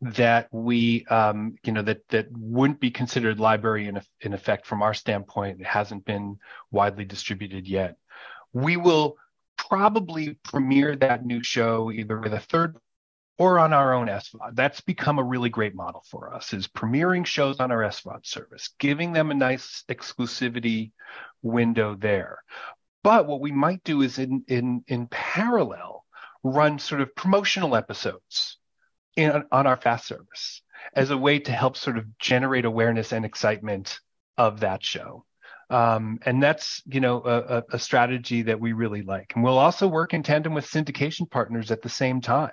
that 0.00 0.48
we 0.52 1.04
um, 1.06 1.56
you 1.64 1.72
know 1.72 1.82
that 1.82 2.06
that 2.10 2.28
wouldn't 2.30 2.80
be 2.80 2.90
considered 2.90 3.40
library 3.40 3.88
in, 3.88 4.00
in 4.20 4.32
effect 4.32 4.64
from 4.64 4.80
our 4.80 4.94
standpoint 4.94 5.60
it 5.60 5.66
hasn't 5.66 6.04
been 6.04 6.38
widely 6.70 7.04
distributed 7.04 7.66
yet 7.66 7.96
we 8.52 8.76
will 8.76 9.16
probably 9.56 10.38
premiere 10.44 10.94
that 10.94 11.26
new 11.26 11.42
show 11.42 11.90
either 11.90 12.20
with 12.20 12.32
a 12.32 12.38
third 12.38 12.78
or 13.38 13.58
on 13.60 13.72
our 13.72 13.94
own 13.94 14.08
SVOD. 14.08 14.54
That's 14.54 14.80
become 14.80 15.18
a 15.18 15.24
really 15.24 15.48
great 15.48 15.74
model 15.74 16.02
for 16.10 16.34
us 16.34 16.52
is 16.52 16.66
premiering 16.66 17.24
shows 17.24 17.60
on 17.60 17.70
our 17.70 17.82
SVOD 17.82 18.26
service, 18.26 18.70
giving 18.80 19.12
them 19.12 19.30
a 19.30 19.34
nice 19.34 19.84
exclusivity 19.88 20.90
window 21.42 21.94
there. 21.94 22.38
But 23.02 23.26
what 23.26 23.40
we 23.40 23.52
might 23.52 23.84
do 23.84 24.02
is 24.02 24.18
in 24.18 24.44
in 24.48 24.84
in 24.86 25.06
parallel 25.06 26.04
run 26.42 26.78
sort 26.78 27.00
of 27.00 27.14
promotional 27.14 27.74
episodes 27.74 28.58
in, 29.16 29.44
on 29.50 29.66
our 29.66 29.76
fast 29.76 30.06
service 30.06 30.62
as 30.94 31.10
a 31.10 31.16
way 31.16 31.38
to 31.40 31.52
help 31.52 31.76
sort 31.76 31.98
of 31.98 32.18
generate 32.18 32.64
awareness 32.64 33.12
and 33.12 33.24
excitement 33.24 33.98
of 34.36 34.60
that 34.60 34.84
show. 34.84 35.24
Um, 35.70 36.18
and 36.24 36.42
that's 36.42 36.82
you 36.86 37.00
know 37.00 37.22
a, 37.24 37.62
a, 37.72 37.78
strategy 37.78 38.42
that 38.42 38.58
we 38.58 38.72
really 38.72 39.02
like. 39.02 39.32
And 39.34 39.44
we'll 39.44 39.58
also 39.58 39.86
work 39.86 40.14
in 40.14 40.22
tandem 40.22 40.54
with 40.54 40.66
syndication 40.66 41.30
partners 41.30 41.70
at 41.70 41.82
the 41.82 41.90
same 41.90 42.22
time. 42.22 42.52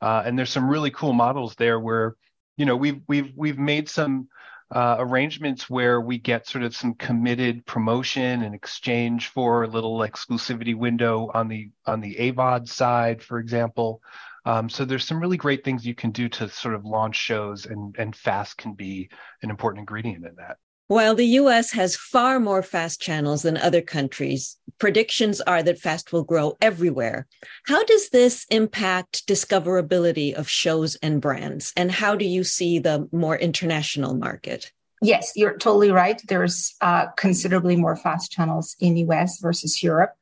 Uh, 0.00 0.22
and 0.24 0.38
there's 0.38 0.50
some 0.50 0.68
really 0.68 0.90
cool 0.90 1.12
models 1.12 1.56
there 1.56 1.80
where, 1.80 2.14
you 2.56 2.64
know, 2.64 2.76
we've 2.76 3.00
we've 3.08 3.32
we've 3.36 3.58
made 3.58 3.88
some 3.88 4.28
uh, 4.72 4.96
arrangements 4.98 5.68
where 5.68 6.00
we 6.00 6.18
get 6.18 6.46
sort 6.46 6.64
of 6.64 6.74
some 6.74 6.94
committed 6.94 7.64
promotion 7.66 8.42
in 8.42 8.54
exchange 8.54 9.28
for 9.28 9.64
a 9.64 9.68
little 9.68 9.98
exclusivity 9.98 10.74
window 10.74 11.30
on 11.34 11.48
the 11.48 11.70
on 11.86 12.00
the 12.00 12.14
AVOD 12.14 12.66
side, 12.68 13.22
for 13.22 13.38
example. 13.38 14.00
Um, 14.46 14.68
so 14.68 14.84
there's 14.84 15.04
some 15.04 15.20
really 15.20 15.36
great 15.36 15.62
things 15.62 15.86
you 15.86 15.94
can 15.94 16.10
do 16.10 16.28
to 16.30 16.48
sort 16.48 16.74
of 16.74 16.86
launch 16.86 17.16
shows, 17.16 17.66
and 17.66 17.94
and 17.98 18.16
fast 18.16 18.56
can 18.56 18.72
be 18.72 19.10
an 19.42 19.50
important 19.50 19.80
ingredient 19.80 20.24
in 20.24 20.34
that. 20.36 20.56
While 20.92 21.14
the 21.14 21.40
US 21.40 21.70
has 21.72 21.96
far 21.96 22.38
more 22.38 22.62
fast 22.62 23.00
channels 23.00 23.40
than 23.40 23.56
other 23.56 23.80
countries, 23.80 24.58
predictions 24.78 25.40
are 25.40 25.62
that 25.62 25.78
fast 25.78 26.12
will 26.12 26.22
grow 26.22 26.58
everywhere. 26.60 27.26
How 27.66 27.82
does 27.82 28.10
this 28.10 28.44
impact 28.50 29.26
discoverability 29.26 30.34
of 30.34 30.50
shows 30.50 30.96
and 30.96 31.18
brands? 31.18 31.72
And 31.78 31.90
how 31.90 32.14
do 32.14 32.26
you 32.26 32.44
see 32.44 32.78
the 32.78 33.08
more 33.10 33.38
international 33.38 34.12
market? 34.12 34.70
Yes, 35.00 35.32
you're 35.34 35.56
totally 35.56 35.90
right. 35.90 36.20
There's 36.28 36.74
uh, 36.82 37.06
considerably 37.16 37.74
more 37.74 37.96
fast 37.96 38.30
channels 38.30 38.76
in 38.78 38.92
the 38.92 39.06
US 39.12 39.38
versus 39.40 39.82
Europe. 39.82 40.12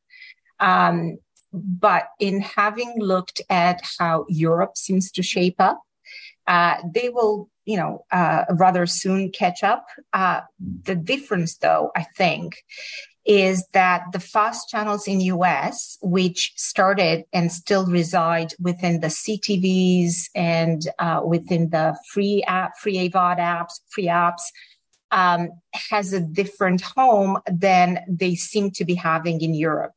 Um, 0.61 1.19
but 1.53 2.11
in 2.21 2.43
having 2.43 2.95
looked 2.97 3.43
at 3.51 3.83
how 3.99 4.25
Europe 4.29 4.77
seems 4.77 5.11
to 5.11 5.23
shape 5.25 5.57
up, 5.59 5.83
they 6.93 7.09
will 7.09 7.51
you 7.71 7.77
know, 7.77 8.05
uh, 8.11 8.45
rather 8.51 8.85
soon 8.85 9.31
catch 9.31 9.63
up. 9.63 9.87
Uh, 10.13 10.41
the 10.83 10.97
difference, 10.97 11.57
though, 11.59 11.93
I 11.95 12.03
think, 12.17 12.65
is 13.25 13.65
that 13.75 14.07
the 14.13 14.19
fast 14.19 14.69
channels 14.69 15.07
in 15.07 15.21
US, 15.21 15.97
which 16.03 16.53
started 16.57 17.27
and 17.33 17.53
still 17.53 17.87
reside 17.87 18.55
within 18.59 18.99
the 18.99 19.07
CTVs 19.07 20.31
and 20.35 20.83
uh, 20.99 21.21
within 21.25 21.71
the 21.71 21.97
free 22.13 22.43
app, 22.49 22.77
free 22.77 23.09
AVOD 23.09 23.39
apps, 23.39 23.75
free 23.91 24.09
apps, 24.09 24.43
um, 25.13 25.51
has 25.73 26.13
a 26.13 26.21
different 26.21 26.81
home 26.81 27.39
than 27.51 28.01
they 28.09 28.35
seem 28.35 28.71
to 28.73 28.85
be 28.85 28.95
having 28.95 29.41
in 29.41 29.55
Europe. 29.55 29.93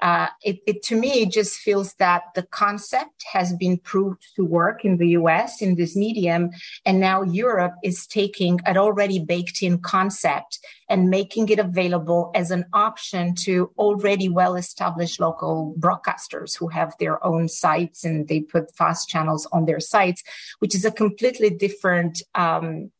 Uh, 0.00 0.26
it, 0.42 0.58
it, 0.66 0.82
to 0.82 0.96
me 0.96 1.22
it 1.22 1.30
just 1.30 1.56
feels 1.56 1.94
that 1.94 2.22
the 2.34 2.42
concept 2.42 3.24
has 3.32 3.54
been 3.54 3.78
proved 3.78 4.22
to 4.36 4.44
work 4.44 4.84
in 4.84 4.98
the 4.98 5.08
US 5.10 5.62
in 5.62 5.76
this 5.76 5.96
medium, 5.96 6.50
and 6.84 7.00
now 7.00 7.22
Europe 7.22 7.74
is 7.82 8.06
taking 8.06 8.60
an 8.66 8.76
already 8.76 9.18
baked 9.18 9.62
in 9.62 9.78
concept 9.78 10.58
and 10.88 11.08
making 11.08 11.48
it 11.48 11.58
available 11.58 12.30
as 12.34 12.50
an 12.50 12.66
option 12.72 13.34
to 13.34 13.70
already 13.78 14.28
well 14.28 14.54
established 14.54 15.18
local 15.18 15.74
broadcasters 15.78 16.58
who 16.58 16.68
have 16.68 16.92
their 16.98 17.24
own 17.24 17.48
sites 17.48 18.04
and 18.04 18.28
they 18.28 18.40
put 18.40 18.74
fast 18.76 19.08
channels 19.08 19.46
on 19.52 19.64
their 19.64 19.80
sites, 19.80 20.22
which 20.58 20.74
is 20.74 20.84
a 20.84 20.90
completely 20.90 21.48
different 21.48 22.22
um, 22.34 22.90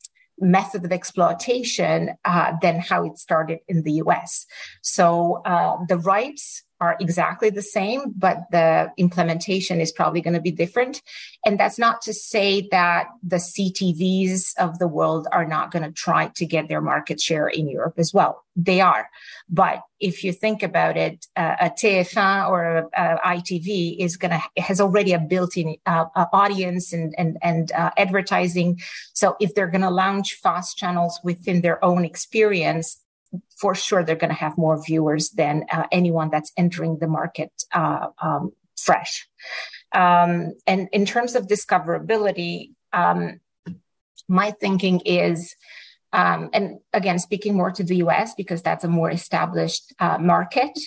method 0.44 0.84
of 0.84 0.92
exploitation 0.92 2.14
uh, 2.24 2.52
than 2.60 2.78
how 2.78 3.04
it 3.04 3.18
started 3.18 3.60
in 3.68 3.82
the 3.82 3.92
US. 4.04 4.46
So 4.82 5.42
uh, 5.44 5.78
the 5.88 5.98
rights 5.98 6.62
are 6.84 6.96
exactly 7.00 7.50
the 7.50 7.62
same, 7.62 8.12
but 8.16 8.38
the 8.50 8.92
implementation 8.96 9.80
is 9.80 9.90
probably 9.90 10.20
going 10.20 10.34
to 10.34 10.40
be 10.40 10.50
different. 10.50 11.02
And 11.46 11.58
that's 11.58 11.78
not 11.78 12.02
to 12.02 12.12
say 12.12 12.68
that 12.70 13.06
the 13.22 13.36
CTVs 13.36 14.52
of 14.58 14.78
the 14.78 14.88
world 14.88 15.26
are 15.32 15.46
not 15.46 15.70
going 15.70 15.84
to 15.84 15.92
try 15.92 16.28
to 16.36 16.44
get 16.46 16.68
their 16.68 16.80
market 16.80 17.20
share 17.20 17.48
in 17.48 17.68
Europe 17.68 17.94
as 17.98 18.12
well. 18.12 18.44
They 18.56 18.80
are. 18.80 19.08
But 19.48 19.80
if 19.98 20.22
you 20.22 20.32
think 20.32 20.62
about 20.62 20.96
it, 20.96 21.26
uh, 21.36 21.56
a 21.60 21.70
TF1 21.70 22.48
or 22.48 22.64
a, 22.64 22.86
a 22.96 23.36
ITV 23.36 23.96
is 23.98 24.16
going 24.16 24.30
to, 24.30 24.62
has 24.62 24.80
already 24.80 25.12
a 25.12 25.18
built-in 25.18 25.76
uh, 25.86 26.04
audience 26.32 26.92
and, 26.92 27.14
and, 27.18 27.38
and 27.42 27.72
uh, 27.72 27.90
advertising. 27.96 28.80
So 29.12 29.36
if 29.40 29.54
they're 29.54 29.70
going 29.70 29.80
to 29.80 29.90
launch 29.90 30.34
fast 30.34 30.76
channels 30.76 31.18
within 31.24 31.62
their 31.62 31.84
own 31.84 32.04
experience, 32.04 33.03
for 33.58 33.74
sure 33.74 34.02
they're 34.02 34.16
going 34.16 34.30
to 34.30 34.34
have 34.34 34.58
more 34.58 34.82
viewers 34.84 35.30
than 35.30 35.64
uh, 35.72 35.86
anyone 35.92 36.30
that's 36.30 36.52
entering 36.56 36.98
the 36.98 37.06
market 37.06 37.52
uh, 37.72 38.08
um, 38.22 38.52
fresh. 38.76 39.28
Um, 39.92 40.54
and 40.66 40.88
in 40.92 41.06
terms 41.06 41.36
of 41.36 41.46
discoverability, 41.46 42.70
um, 42.92 43.40
my 44.28 44.50
thinking 44.52 45.00
is, 45.04 45.54
um, 46.12 46.50
and 46.52 46.78
again, 46.92 47.18
speaking 47.18 47.54
more 47.54 47.70
to 47.72 47.84
the 47.84 47.96
US 47.96 48.34
because 48.34 48.62
that's 48.62 48.84
a 48.84 48.88
more 48.88 49.10
established 49.10 49.94
uh, 49.98 50.18
market, 50.18 50.78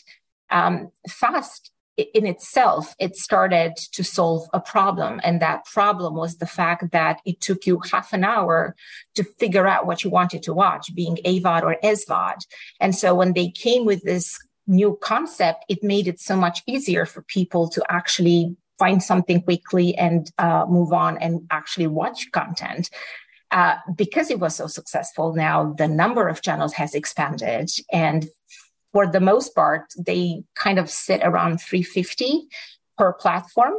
um, 0.50 0.92
fast 1.10 1.72
in 1.98 2.28
itself, 2.28 2.96
it 3.00 3.16
started 3.16 3.76
to 3.94 4.04
solve 4.04 4.48
a 4.54 4.60
problem. 4.60 5.20
And 5.24 5.42
that 5.42 5.66
problem 5.66 6.16
was 6.16 6.38
the 6.38 6.46
fact 6.46 6.92
that 6.92 7.20
it 7.26 7.42
took 7.42 7.66
you 7.66 7.82
half 7.92 8.14
an 8.14 8.24
hour 8.24 8.76
to 9.16 9.24
figure 9.24 9.68
out 9.68 9.88
what 9.88 10.04
you 10.04 10.10
wanted 10.10 10.44
to 10.44 10.54
watch, 10.54 10.94
being 10.94 11.18
AVOD 11.26 11.64
or 11.64 11.78
SVOD. 11.84 12.46
And 12.80 12.96
so 12.96 13.16
when 13.16 13.34
they 13.34 13.50
came 13.50 13.86
with 13.86 14.04
this 14.04 14.38
new 14.68 14.98
concept, 15.02 15.66
it 15.70 15.84
made 15.84 16.08
it 16.08 16.20
so 16.20 16.36
much 16.36 16.62
easier 16.68 17.06
for 17.06 17.24
people 17.24 17.68
to 17.70 17.84
actually 17.90 18.56
find 18.78 19.02
something 19.02 19.42
quickly 19.42 19.96
and 19.98 20.32
uh, 20.38 20.66
move 20.70 20.94
on 20.94 21.18
and 21.18 21.48
actually 21.50 21.88
watch 21.88 22.32
content. 22.32 22.90
Uh, 23.50 23.78
because 23.96 24.30
it 24.30 24.40
was 24.40 24.56
so 24.56 24.68
successful 24.68 25.34
now, 25.34 25.74
the 25.78 25.88
number 25.88 26.28
of 26.28 26.42
channels 26.42 26.74
has 26.74 26.94
expanded 26.94 27.70
and 27.92 28.28
for 28.94 29.08
the 29.08 29.20
most 29.20 29.56
part, 29.56 29.94
they 29.98 30.44
kind 30.56 30.80
of 30.80 30.90
sit 30.90 31.22
around 31.24 31.60
350 31.62 32.48
per 32.98 33.14
platform, 33.14 33.76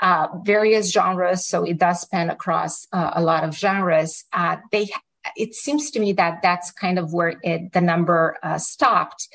uh, 0.00 0.28
various 0.42 0.92
genres. 0.92 1.46
So 1.46 1.64
it 1.64 1.78
does 1.78 2.02
span 2.02 2.30
across 2.30 2.86
uh, 2.92 3.12
a 3.14 3.22
lot 3.22 3.44
of 3.44 3.56
genres. 3.56 4.24
Uh, 4.32 4.56
they, 4.70 4.88
it 5.36 5.54
seems 5.54 5.90
to 5.92 6.00
me 6.00 6.12
that 6.14 6.40
that's 6.42 6.70
kind 6.70 6.98
of 6.98 7.12
where 7.12 7.40
it, 7.42 7.72
the 7.72 7.80
number 7.80 8.36
uh, 8.42 8.58
stopped. 8.58 9.28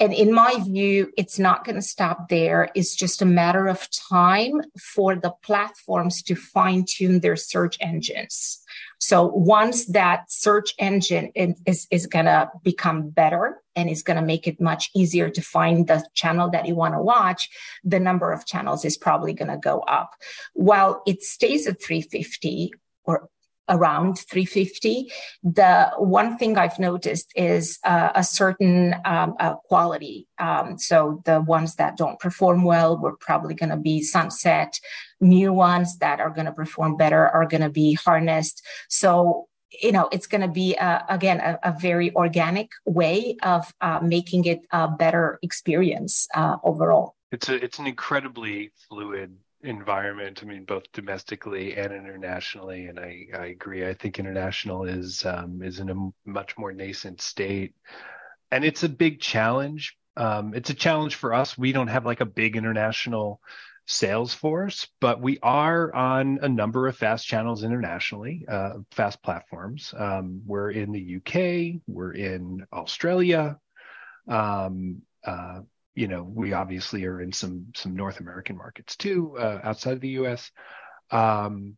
And 0.00 0.12
in 0.12 0.32
my 0.32 0.54
view, 0.64 1.12
it's 1.16 1.38
not 1.38 1.64
going 1.64 1.74
to 1.74 1.82
stop 1.82 2.28
there. 2.28 2.68
It's 2.74 2.94
just 2.94 3.20
a 3.20 3.26
matter 3.26 3.66
of 3.66 3.88
time 3.90 4.62
for 4.80 5.16
the 5.16 5.32
platforms 5.42 6.22
to 6.22 6.36
fine 6.36 6.84
tune 6.88 7.20
their 7.20 7.36
search 7.36 7.76
engines. 7.80 8.62
So 9.00 9.26
once 9.26 9.86
that 9.86 10.30
search 10.30 10.74
engine 10.78 11.32
is, 11.34 11.86
is 11.90 12.06
going 12.06 12.26
to 12.26 12.50
become 12.62 13.10
better 13.10 13.62
and 13.74 13.88
is 13.88 14.02
going 14.02 14.18
to 14.18 14.24
make 14.24 14.46
it 14.46 14.60
much 14.60 14.90
easier 14.94 15.30
to 15.30 15.40
find 15.40 15.86
the 15.86 16.04
channel 16.14 16.50
that 16.50 16.66
you 16.66 16.74
want 16.74 16.94
to 16.94 17.02
watch, 17.02 17.48
the 17.84 18.00
number 18.00 18.32
of 18.32 18.46
channels 18.46 18.84
is 18.84 18.96
probably 18.96 19.32
going 19.32 19.50
to 19.50 19.56
go 19.56 19.80
up. 19.80 20.14
While 20.54 21.02
it 21.06 21.22
stays 21.22 21.66
at 21.66 21.82
350 21.82 22.72
or 23.04 23.28
around 23.68 24.18
350. 24.18 25.10
The 25.42 25.90
one 25.98 26.38
thing 26.38 26.56
I've 26.56 26.78
noticed 26.78 27.32
is 27.36 27.78
uh, 27.84 28.10
a 28.14 28.24
certain 28.24 28.94
um, 29.04 29.34
uh, 29.38 29.54
quality. 29.54 30.26
Um, 30.38 30.78
so 30.78 31.22
the 31.24 31.40
ones 31.40 31.76
that 31.76 31.96
don't 31.96 32.18
perform 32.18 32.64
well, 32.64 32.98
we're 32.98 33.16
probably 33.16 33.54
going 33.54 33.70
to 33.70 33.76
be 33.76 34.02
sunset. 34.02 34.78
New 35.20 35.52
ones 35.52 35.98
that 35.98 36.20
are 36.20 36.30
going 36.30 36.46
to 36.46 36.52
perform 36.52 36.96
better 36.96 37.28
are 37.28 37.46
going 37.46 37.62
to 37.62 37.70
be 37.70 37.94
harnessed. 37.94 38.64
So 38.88 39.48
you 39.82 39.92
know 39.92 40.08
it's 40.12 40.26
going 40.26 40.40
to 40.40 40.48
be 40.48 40.76
uh, 40.78 41.00
again 41.08 41.40
a, 41.40 41.58
a, 41.62 41.76
very 41.78 42.14
organic 42.14 42.70
way 42.86 43.36
of 43.42 43.72
uh, 43.80 44.00
making 44.02 44.46
it 44.46 44.60
a 44.72 44.88
better 44.88 45.38
experience 45.42 46.26
uh, 46.34 46.56
overall 46.64 47.14
it's 47.32 47.48
a 47.48 47.62
it's 47.62 47.78
an 47.78 47.86
incredibly 47.86 48.72
fluid 48.88 49.36
environment. 49.62 50.40
I 50.42 50.46
mean, 50.46 50.64
both 50.64 50.84
domestically 50.92 51.76
and 51.76 51.92
internationally. 51.92 52.86
And 52.86 52.98
I, 52.98 53.26
I 53.36 53.46
agree. 53.46 53.86
I 53.86 53.94
think 53.94 54.18
international 54.18 54.84
is 54.84 55.24
um, 55.24 55.62
is 55.62 55.80
in 55.80 55.90
a 55.90 56.28
much 56.28 56.56
more 56.56 56.72
nascent 56.72 57.20
state, 57.20 57.74
and 58.50 58.64
it's 58.64 58.82
a 58.82 58.88
big 58.88 59.20
challenge. 59.20 59.96
Um, 60.16 60.54
it's 60.54 60.70
a 60.70 60.74
challenge 60.74 61.14
for 61.14 61.32
us. 61.32 61.56
We 61.56 61.72
don't 61.72 61.88
have 61.88 62.06
like 62.06 62.20
a 62.20 62.26
big 62.26 62.56
international 62.56 63.40
sales 63.86 64.34
force, 64.34 64.86
but 65.00 65.20
we 65.20 65.38
are 65.42 65.94
on 65.94 66.38
a 66.42 66.48
number 66.48 66.88
of 66.88 66.96
fast 66.96 67.26
channels 67.26 67.64
internationally, 67.64 68.44
uh, 68.46 68.74
fast 68.90 69.22
platforms. 69.22 69.94
Um, 69.96 70.42
we're 70.44 70.70
in 70.70 70.92
the 70.92 71.16
UK, 71.16 71.80
we're 71.86 72.12
in 72.12 72.66
Australia. 72.70 73.58
Um, 74.28 75.02
uh, 75.24 75.60
you 75.98 76.06
know, 76.06 76.22
we 76.22 76.52
obviously 76.52 77.04
are 77.06 77.20
in 77.20 77.32
some 77.32 77.66
some 77.74 77.96
North 77.96 78.20
American 78.20 78.56
markets 78.56 78.94
too, 78.96 79.36
uh, 79.36 79.58
outside 79.64 79.94
of 79.94 80.00
the 80.00 80.16
U.S. 80.20 80.52
Um, 81.10 81.76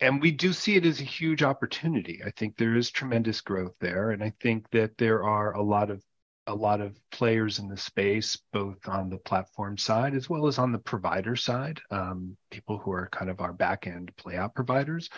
and 0.00 0.20
we 0.20 0.32
do 0.32 0.52
see 0.52 0.74
it 0.74 0.84
as 0.84 1.00
a 1.00 1.04
huge 1.04 1.44
opportunity. 1.44 2.20
I 2.26 2.30
think 2.30 2.56
there 2.56 2.74
is 2.74 2.90
tremendous 2.90 3.40
growth 3.42 3.74
there, 3.78 4.10
and 4.10 4.24
I 4.24 4.32
think 4.40 4.68
that 4.70 4.98
there 4.98 5.22
are 5.22 5.52
a 5.52 5.62
lot 5.62 5.90
of 5.90 6.02
a 6.48 6.54
lot 6.54 6.80
of 6.80 6.98
players 7.12 7.60
in 7.60 7.68
the 7.68 7.76
space, 7.76 8.36
both 8.52 8.88
on 8.88 9.08
the 9.08 9.18
platform 9.18 9.78
side 9.78 10.16
as 10.16 10.28
well 10.28 10.48
as 10.48 10.58
on 10.58 10.72
the 10.72 10.78
provider 10.80 11.36
side. 11.36 11.80
Um, 11.92 12.36
people 12.50 12.78
who 12.78 12.90
are 12.90 13.08
kind 13.12 13.30
of 13.30 13.40
our 13.40 13.52
back 13.52 13.86
end 13.86 14.10
playout 14.16 14.52
providers, 14.56 15.08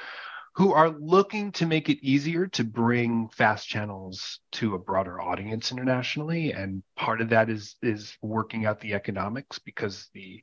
who 0.57 0.73
are 0.73 0.89
looking 0.89 1.53
to 1.53 1.67
make 1.67 1.91
it 1.91 2.03
easier 2.03 2.47
to 2.47 2.65
bring 2.65 3.29
fast 3.29 3.69
channels 3.69 4.41
to 4.53 4.75
a 4.75 4.79
broader 4.79 5.21
audience 5.21 5.71
internationally. 5.71 6.53
And 6.53 6.83
part 6.97 7.21
of 7.21 7.29
that 7.29 7.51
is 7.51 7.77
is 7.83 8.17
working 8.23 8.65
out 8.65 8.81
the 8.81 8.95
economics 8.95 9.59
because 9.59 10.09
the 10.15 10.43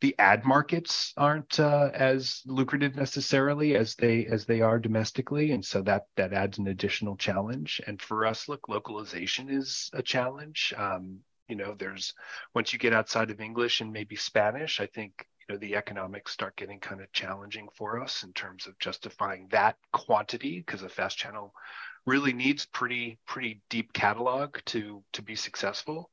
the 0.00 0.18
ad 0.18 0.44
markets 0.44 1.12
aren't 1.16 1.60
uh, 1.60 1.90
as 1.94 2.42
lucrative 2.46 2.96
necessarily 2.96 3.76
as 3.76 3.94
they 3.94 4.26
as 4.26 4.44
they 4.44 4.60
are 4.60 4.80
domestically. 4.80 5.52
And 5.52 5.64
so 5.64 5.82
that 5.82 6.06
that 6.16 6.32
adds 6.32 6.58
an 6.58 6.66
additional 6.66 7.16
challenge. 7.16 7.80
And 7.86 8.02
for 8.02 8.26
us 8.26 8.48
look 8.48 8.68
localization 8.68 9.48
is 9.48 9.88
a 9.92 10.02
challenge. 10.02 10.74
Um, 10.76 11.20
you 11.48 11.54
know 11.54 11.74
there's 11.78 12.14
once 12.54 12.72
you 12.72 12.78
get 12.78 12.94
outside 12.94 13.30
of 13.30 13.40
english 13.40 13.82
and 13.82 13.92
maybe 13.92 14.16
spanish 14.16 14.80
i 14.80 14.86
think 14.86 15.26
you 15.48 15.54
know 15.54 15.58
the 15.58 15.76
economics 15.76 16.32
start 16.32 16.56
getting 16.56 16.80
kind 16.80 17.00
of 17.00 17.12
challenging 17.12 17.68
for 17.74 18.00
us 18.00 18.22
in 18.22 18.32
terms 18.32 18.66
of 18.66 18.78
justifying 18.78 19.48
that 19.50 19.76
quantity 19.92 20.62
because 20.64 20.82
a 20.82 20.88
fast 20.88 21.18
channel 21.18 21.52
really 22.06 22.32
needs 22.32 22.66
pretty 22.66 23.18
pretty 23.26 23.60
deep 23.70 23.92
catalog 23.92 24.58
to 24.66 25.02
to 25.12 25.22
be 25.22 25.34
successful. 25.34 26.10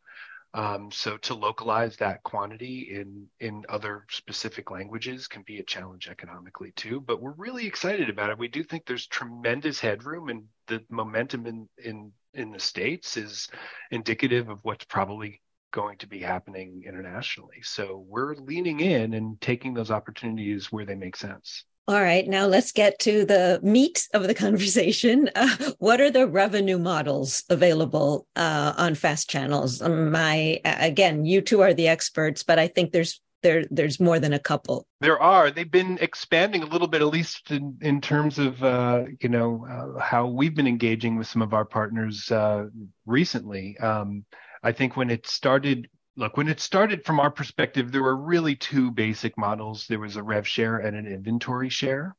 Um, 0.53 0.91
so 0.91 1.15
to 1.15 1.33
localize 1.33 1.95
that 1.97 2.23
quantity 2.23 2.89
in 2.91 3.27
in 3.39 3.63
other 3.69 4.05
specific 4.09 4.69
languages 4.69 5.27
can 5.27 5.43
be 5.43 5.59
a 5.59 5.63
challenge 5.63 6.09
economically 6.09 6.73
too 6.75 6.99
but 6.99 7.21
we're 7.21 7.31
really 7.31 7.65
excited 7.65 8.09
about 8.09 8.29
it. 8.29 8.37
We 8.37 8.49
do 8.49 8.63
think 8.63 8.85
there's 8.85 9.07
tremendous 9.07 9.79
headroom 9.79 10.27
and 10.29 10.43
the 10.67 10.83
momentum 10.89 11.47
in 11.47 11.69
in 11.77 12.11
in 12.33 12.51
the 12.51 12.59
states 12.59 13.17
is 13.17 13.49
indicative 13.91 14.49
of 14.49 14.59
what's 14.63 14.85
probably 14.85 15.41
going 15.71 15.97
to 15.97 16.07
be 16.07 16.19
happening 16.19 16.83
internationally. 16.85 17.61
So 17.63 18.05
we're 18.07 18.35
leaning 18.35 18.79
in 18.79 19.13
and 19.13 19.39
taking 19.41 19.73
those 19.73 19.91
opportunities 19.91 20.71
where 20.71 20.85
they 20.85 20.95
make 20.95 21.15
sense. 21.15 21.65
All 21.87 22.01
right, 22.01 22.27
now 22.27 22.45
let's 22.45 22.71
get 22.71 22.99
to 22.99 23.25
the 23.25 23.59
meat 23.63 24.07
of 24.13 24.27
the 24.27 24.35
conversation. 24.35 25.29
Uh, 25.41 25.71
what 25.79 25.99
are 25.99 26.11
the 26.11 26.27
revenue 26.27 26.77
models 26.77 27.43
available 27.49 28.27
uh, 28.35 28.73
on 28.77 28.95
fast 28.95 29.29
channels? 29.29 29.81
Um, 29.81 30.11
my 30.11 30.59
again, 30.63 31.25
you 31.25 31.41
two 31.41 31.61
are 31.61 31.73
the 31.73 31.87
experts, 31.87 32.43
but 32.43 32.59
I 32.59 32.67
think 32.67 32.91
there's 32.91 33.21
there 33.41 33.65
there's 33.71 33.99
more 33.99 34.19
than 34.19 34.33
a 34.33 34.39
couple. 34.39 34.85
There 34.99 35.19
are. 35.19 35.49
They've 35.51 35.69
been 35.69 35.97
expanding 35.99 36.63
a 36.63 36.67
little 36.67 36.87
bit, 36.87 37.01
at 37.01 37.07
least 37.07 37.49
in, 37.49 37.77
in 37.81 38.01
terms 38.01 38.37
of 38.39 38.63
uh, 38.63 39.05
you 39.19 39.29
know 39.29 39.65
uh, 39.69 39.99
how 39.99 40.27
we've 40.27 40.55
been 40.55 40.67
engaging 40.67 41.17
with 41.17 41.27
some 41.27 41.41
of 41.41 41.53
our 41.53 41.65
partners 41.65 42.31
uh, 42.31 42.65
recently. 43.05 43.77
Um, 43.79 44.25
I 44.63 44.71
think 44.71 44.95
when 44.95 45.09
it 45.09 45.27
started, 45.27 45.89
look, 46.15 46.37
when 46.37 46.47
it 46.47 46.59
started 46.59 47.05
from 47.05 47.19
our 47.19 47.31
perspective, 47.31 47.91
there 47.91 48.03
were 48.03 48.15
really 48.15 48.55
two 48.55 48.91
basic 48.91 49.37
models. 49.37 49.87
There 49.87 49.99
was 49.99 50.15
a 50.15 50.23
rev 50.23 50.47
share 50.47 50.77
and 50.77 50.95
an 50.95 51.07
inventory 51.07 51.69
share. 51.69 52.15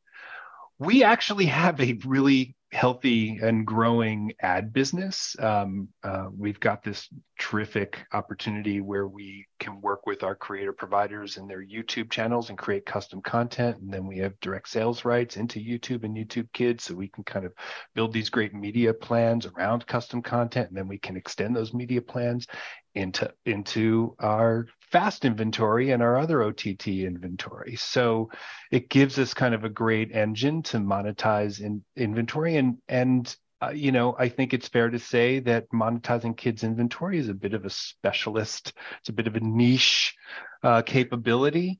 We 0.78 1.04
actually 1.04 1.46
have 1.46 1.80
a 1.80 1.98
really 2.04 2.56
healthy 2.72 3.38
and 3.42 3.66
growing 3.66 4.32
ad 4.40 4.72
business. 4.72 5.36
Um, 5.38 5.88
uh, 6.02 6.28
we've 6.36 6.58
got 6.58 6.82
this 6.82 7.08
terrific 7.42 8.06
opportunity 8.12 8.80
where 8.80 9.08
we 9.08 9.44
can 9.58 9.80
work 9.80 10.06
with 10.06 10.22
our 10.22 10.36
creator 10.36 10.72
providers 10.72 11.36
and 11.36 11.50
their 11.50 11.60
YouTube 11.60 12.08
channels 12.08 12.50
and 12.50 12.56
create 12.56 12.86
custom 12.86 13.20
content. 13.20 13.78
And 13.78 13.92
then 13.92 14.06
we 14.06 14.18
have 14.18 14.38
direct 14.38 14.68
sales 14.68 15.04
rights 15.04 15.36
into 15.36 15.58
YouTube 15.58 16.04
and 16.04 16.16
YouTube 16.16 16.46
Kids. 16.52 16.84
So 16.84 16.94
we 16.94 17.08
can 17.08 17.24
kind 17.24 17.44
of 17.44 17.52
build 17.96 18.12
these 18.12 18.30
great 18.30 18.54
media 18.54 18.94
plans 18.94 19.44
around 19.44 19.84
custom 19.88 20.22
content. 20.22 20.68
And 20.68 20.78
then 20.78 20.86
we 20.86 20.98
can 20.98 21.16
extend 21.16 21.56
those 21.56 21.74
media 21.74 22.00
plans 22.00 22.46
into, 22.94 23.28
into 23.44 24.14
our 24.20 24.68
fast 24.92 25.24
inventory 25.24 25.90
and 25.90 26.00
our 26.00 26.18
other 26.18 26.44
OTT 26.44 26.86
inventory. 26.86 27.74
So 27.74 28.30
it 28.70 28.88
gives 28.88 29.18
us 29.18 29.34
kind 29.34 29.52
of 29.52 29.64
a 29.64 29.68
great 29.68 30.12
engine 30.12 30.62
to 30.64 30.78
monetize 30.78 31.60
in 31.60 31.82
inventory 31.96 32.56
and 32.56 32.76
and 32.88 33.34
uh, 33.62 33.70
you 33.70 33.92
know, 33.92 34.16
I 34.18 34.28
think 34.28 34.52
it's 34.52 34.68
fair 34.68 34.90
to 34.90 34.98
say 34.98 35.38
that 35.40 35.70
monetizing 35.70 36.36
kids 36.36 36.64
inventory 36.64 37.18
is 37.18 37.28
a 37.28 37.34
bit 37.34 37.54
of 37.54 37.64
a 37.64 37.70
specialist. 37.70 38.72
It's 39.00 39.08
a 39.08 39.12
bit 39.12 39.28
of 39.28 39.36
a 39.36 39.40
niche 39.40 40.16
uh, 40.62 40.82
capability. 40.82 41.78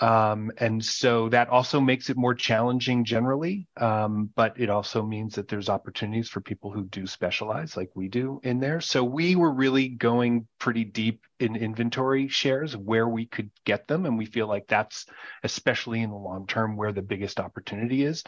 Um, 0.00 0.50
and 0.56 0.82
so 0.82 1.28
that 1.28 1.50
also 1.50 1.78
makes 1.78 2.08
it 2.08 2.16
more 2.16 2.34
challenging 2.34 3.04
generally. 3.04 3.68
Um, 3.76 4.30
but 4.34 4.58
it 4.58 4.70
also 4.70 5.04
means 5.04 5.34
that 5.34 5.46
there's 5.46 5.68
opportunities 5.68 6.30
for 6.30 6.40
people 6.40 6.72
who 6.72 6.84
do 6.84 7.06
specialize 7.06 7.76
like 7.76 7.90
we 7.94 8.08
do 8.08 8.40
in 8.42 8.60
there. 8.60 8.80
So 8.80 9.04
we 9.04 9.36
were 9.36 9.52
really 9.52 9.88
going 9.88 10.48
pretty 10.58 10.84
deep 10.84 11.26
in 11.38 11.54
inventory 11.54 12.28
shares 12.28 12.74
where 12.76 13.08
we 13.08 13.26
could 13.26 13.50
get 13.66 13.86
them. 13.86 14.06
And 14.06 14.16
we 14.16 14.24
feel 14.24 14.46
like 14.46 14.66
that's 14.66 15.04
especially 15.44 16.00
in 16.00 16.10
the 16.10 16.16
long 16.16 16.46
term 16.46 16.76
where 16.76 16.92
the 16.92 17.02
biggest 17.02 17.38
opportunity 17.38 18.02
is 18.02 18.24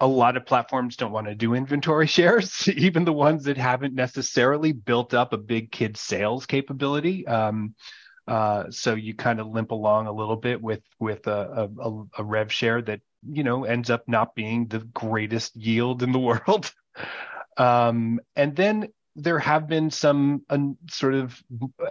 a 0.00 0.06
lot 0.06 0.36
of 0.36 0.44
platforms 0.44 0.96
don't 0.96 1.12
want 1.12 1.26
to 1.26 1.34
do 1.34 1.54
inventory 1.54 2.06
shares, 2.06 2.68
even 2.68 3.04
the 3.04 3.12
ones 3.12 3.44
that 3.44 3.56
haven't 3.56 3.94
necessarily 3.94 4.72
built 4.72 5.14
up 5.14 5.32
a 5.32 5.38
big 5.38 5.70
kid 5.70 5.96
sales 5.96 6.46
capability. 6.46 7.26
Um, 7.26 7.74
uh, 8.26 8.70
so 8.70 8.94
you 8.94 9.14
kind 9.14 9.40
of 9.40 9.46
limp 9.46 9.70
along 9.70 10.06
a 10.08 10.12
little 10.12 10.36
bit 10.36 10.60
with 10.60 10.82
with 10.98 11.26
a, 11.28 11.70
a, 11.78 12.02
a, 12.18 12.24
rev 12.24 12.52
share 12.52 12.82
that 12.82 13.00
you 13.22 13.44
know 13.44 13.64
ends 13.64 13.88
up 13.88 14.02
not 14.08 14.34
being 14.34 14.66
the 14.66 14.80
greatest 14.80 15.54
yield 15.54 16.02
in 16.02 16.10
the 16.10 16.18
world. 16.46 16.72
Um, 17.56 18.20
and 18.34 18.56
then 18.56 18.88
there 19.16 19.38
have 19.38 19.66
been 19.66 19.90
some 19.90 20.42
sort 20.90 21.14
of 21.14 21.42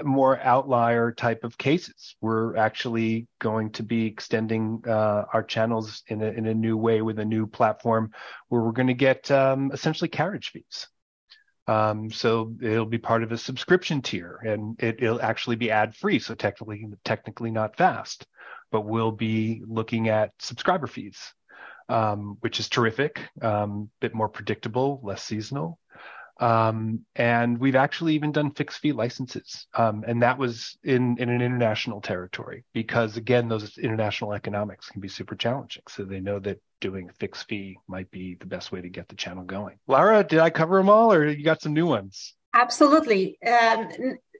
more 0.03 0.39
outlier 0.39 1.11
type 1.11 1.43
of 1.43 1.57
cases. 1.57 2.15
We're 2.21 2.55
actually 2.55 3.27
going 3.39 3.71
to 3.71 3.83
be 3.83 4.05
extending 4.05 4.83
uh, 4.87 5.23
our 5.33 5.41
channels 5.41 6.03
in 6.07 6.21
a, 6.21 6.27
in 6.27 6.45
a 6.45 6.53
new 6.53 6.77
way 6.77 7.01
with 7.01 7.17
a 7.17 7.25
new 7.25 7.47
platform 7.47 8.11
where 8.49 8.61
we're 8.61 8.71
going 8.71 8.87
to 8.87 8.93
get 8.93 9.29
um, 9.31 9.71
essentially 9.73 10.07
carriage 10.07 10.51
fees. 10.51 10.87
Um, 11.67 12.11
so 12.11 12.53
it'll 12.61 12.85
be 12.85 12.99
part 12.99 13.23
of 13.23 13.31
a 13.31 13.39
subscription 13.39 14.03
tier 14.03 14.39
and 14.45 14.81
it, 14.81 15.01
will 15.01 15.19
actually 15.19 15.55
be 15.55 15.71
ad 15.71 15.95
free. 15.95 16.19
So 16.19 16.35
technically, 16.35 16.85
technically 17.03 17.49
not 17.49 17.75
fast, 17.75 18.27
but 18.71 18.81
we'll 18.81 19.11
be 19.11 19.63
looking 19.65 20.09
at 20.09 20.31
subscriber 20.37 20.85
fees, 20.85 21.17
um, 21.89 22.37
which 22.41 22.59
is 22.59 22.69
terrific, 22.69 23.19
um, 23.41 23.89
a 23.97 24.01
bit 24.01 24.13
more 24.13 24.29
predictable, 24.29 24.99
less 25.03 25.23
seasonal. 25.23 25.79
Um, 26.39 27.05
and 27.15 27.57
we've 27.57 27.75
actually 27.75 28.15
even 28.15 28.31
done 28.31 28.51
fixed 28.51 28.79
fee 28.79 28.91
licenses. 28.91 29.67
Um, 29.73 30.03
and 30.05 30.21
that 30.21 30.37
was 30.37 30.77
in, 30.83 31.17
in 31.17 31.29
an 31.29 31.41
international 31.41 32.01
territory 32.01 32.65
because 32.73 33.17
again, 33.17 33.47
those 33.47 33.77
international 33.77 34.33
economics 34.33 34.89
can 34.89 35.01
be 35.01 35.07
super 35.07 35.35
challenging. 35.35 35.83
So 35.87 36.03
they 36.03 36.19
know 36.19 36.39
that 36.39 36.61
doing 36.81 37.09
fixed 37.19 37.47
fee 37.47 37.77
might 37.87 38.11
be 38.11 38.35
the 38.35 38.45
best 38.45 38.71
way 38.71 38.81
to 38.81 38.89
get 38.89 39.07
the 39.07 39.15
channel 39.15 39.43
going. 39.43 39.77
Lara, 39.87 40.23
did 40.23 40.39
I 40.39 40.49
cover 40.49 40.77
them 40.77 40.89
all 40.89 41.13
or 41.13 41.27
you 41.27 41.43
got 41.43 41.61
some 41.61 41.73
new 41.73 41.87
ones? 41.87 42.35
Absolutely. 42.53 43.37
Um, 43.41 43.89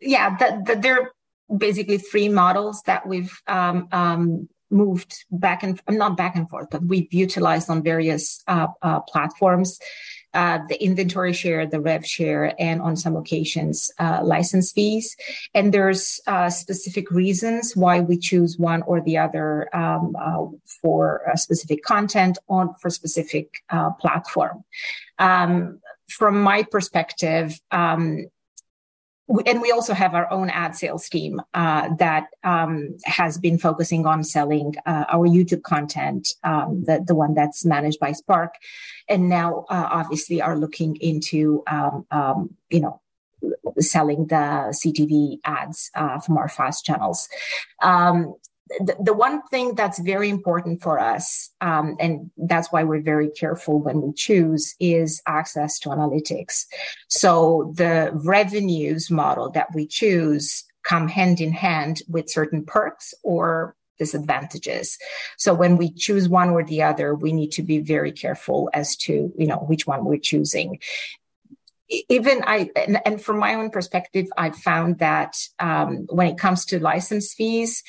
yeah, 0.02 0.36
the, 0.38 0.64
the, 0.66 0.76
there 0.76 1.02
are 1.02 1.12
basically 1.58 1.98
three 1.98 2.30
models 2.30 2.82
that 2.86 3.08
we've 3.08 3.38
um, 3.48 3.88
um, 3.92 4.50
moved 4.70 5.26
back 5.32 5.64
and 5.64 5.80
not 5.90 6.18
back 6.18 6.36
and 6.36 6.50
forth, 6.50 6.68
but 6.72 6.84
we've 6.84 7.14
utilized 7.14 7.70
on 7.70 7.84
various 7.84 8.44
uh, 8.48 8.68
uh, 8.82 9.00
platforms 9.02 9.80
uh, 10.36 10.60
the 10.68 10.82
inventory 10.84 11.34
share, 11.34 11.66
the 11.66 11.80
rev 11.80 12.06
share, 12.06 12.54
and 12.60 12.82
on 12.82 12.96
some 12.96 13.16
occasions, 13.16 13.90
uh, 14.00 14.20
license 14.24 14.72
fees. 14.72 15.16
And 15.54 15.74
there's 15.74 16.20
uh, 16.28 16.50
specific 16.50 17.10
reasons 17.10 17.76
why 17.76 18.02
we 18.02 18.18
choose 18.18 18.60
one 18.60 18.82
or 18.84 19.02
the 19.02 19.18
other 19.18 19.76
um, 19.76 20.16
uh, 20.20 20.46
for 20.82 21.22
specific 21.36 21.84
content 21.84 22.38
on 22.50 22.76
for 22.76 22.90
specific 22.90 23.64
uh, 23.70 23.92
platform. 23.92 24.64
Um, 25.18 25.80
from 26.10 26.42
my 26.42 26.64
perspective, 26.64 27.60
um, 27.72 28.28
and 29.46 29.62
we 29.62 29.72
also 29.72 29.94
have 29.94 30.14
our 30.14 30.32
own 30.32 30.50
ad 30.50 30.76
sales 30.76 31.10
team 31.10 31.42
uh, 31.54 31.90
that 31.96 32.28
um, 32.44 32.96
has 33.06 33.38
been 33.38 33.58
focusing 33.58 34.06
on 34.06 34.24
selling 34.24 34.76
uh, 34.86 35.06
our 35.12 35.28
YouTube 35.28 35.64
content, 35.64 36.34
um, 36.44 36.84
the, 36.86 37.04
the 37.06 37.16
one 37.16 37.34
that's 37.34 37.66
managed 37.66 38.00
by 38.00 38.12
Spark, 38.12 38.56
and 39.10 39.28
now 39.28 39.66
uh, 39.70 39.88
obviously 39.92 40.42
are 40.42 40.58
looking 40.58 40.96
into 40.98 41.64
um, 41.68 42.06
um 42.12 42.56
you 42.70 42.80
know 42.80 43.02
selling 43.80 44.28
the 44.28 44.72
CTV 44.72 45.40
ads 45.44 45.92
uh, 45.96 46.20
from 46.20 46.38
our 46.38 46.50
fast 46.50 46.86
channels. 46.86 47.28
Um, 47.82 48.36
the, 48.80 49.14
one 49.14 49.44
thing 49.48 49.76
that's 49.76 50.00
very 50.00 50.30
important 50.30 50.82
for 50.82 51.00
us, 51.00 51.52
um, 51.62 51.96
and 52.00 52.32
that's 52.38 52.72
why 52.72 52.84
we're 52.84 53.02
very 53.02 53.30
careful 53.30 53.80
when 53.80 54.02
we 54.02 54.14
choose, 54.14 54.76
is 54.80 55.22
access 55.28 55.80
to 55.80 55.90
analytics. 55.90 56.66
So 57.08 57.72
the 57.76 58.12
revenues 58.14 59.12
model 59.12 59.52
that 59.52 59.74
we 59.74 59.86
choose 59.86 60.66
come 60.84 61.08
hand 61.08 61.42
in 61.42 61.52
hand 61.52 62.02
with 62.08 62.30
certain 62.30 62.64
perks 62.66 63.14
or 63.24 63.76
disadvantages. 63.98 64.98
So 65.38 65.54
when 65.54 65.78
we 65.78 65.92
choose 65.92 66.28
one 66.28 66.50
or 66.50 66.64
the 66.64 66.84
other, 66.84 67.16
we 67.16 67.32
need 67.32 67.52
to 67.54 67.64
be 67.64 67.80
very 67.80 68.12
careful 68.12 68.70
as 68.74 68.96
to, 68.98 69.32
you 69.38 69.48
know, 69.48 69.58
which 69.58 69.88
one 69.88 70.06
we're 70.06 70.18
choosing 70.18 70.80
even 71.88 72.44
I, 72.46 72.70
and, 72.76 73.00
and, 73.06 73.22
from 73.22 73.38
my 73.38 73.54
own 73.54 73.70
perspective, 73.70 74.26
I've 74.38 74.56
found 74.56 75.00
that 75.00 75.38
um, 75.60 76.08
when 76.10 76.28
it 76.28 76.38
comes 76.38 76.66
to 76.66 76.80
license 76.80 77.34
fees, 77.34 77.84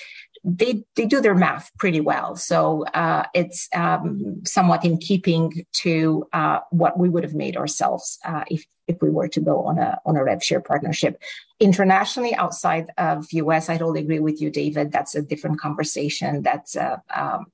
they 0.47 0.85
they 0.95 1.07
do 1.07 1.21
their 1.21 1.35
math 1.35 1.73
pretty 1.77 2.01
well. 2.01 2.37
So 2.37 2.85
uh, 2.95 3.25
it's 3.35 3.69
um, 3.75 4.43
somewhat 4.47 4.85
in 4.85 4.99
keeping 4.99 5.67
to 5.83 6.29
uh, 6.33 6.61
what 6.71 6.97
we 6.97 7.09
would 7.09 7.25
have 7.25 7.35
made 7.35 7.57
ourselves 7.57 8.19
uh, 8.25 8.45
if 8.49 8.65
if 8.87 9.03
we 9.03 9.11
were 9.11 9.27
to 9.27 9.41
go 9.41 9.65
on 9.65 9.79
a 9.79 9.99
on 10.07 10.17
a 10.17 10.23
rev 10.23 10.43
share 10.45 10.61
partnership. 10.61 11.21
Internationally, 11.59 12.33
outside 12.37 12.93
of 12.97 13.27
US, 13.33 13.69
I 13.69 13.77
totally 13.77 14.01
agree 14.01 14.21
with 14.21 14.41
you, 14.41 14.51
David. 14.51 14.93
That's 14.93 15.17
a 15.17 15.23
different 15.23 15.59
conversation. 15.59 16.43
That's 16.43 16.77
a 16.77 17.03
um, 17.13 17.47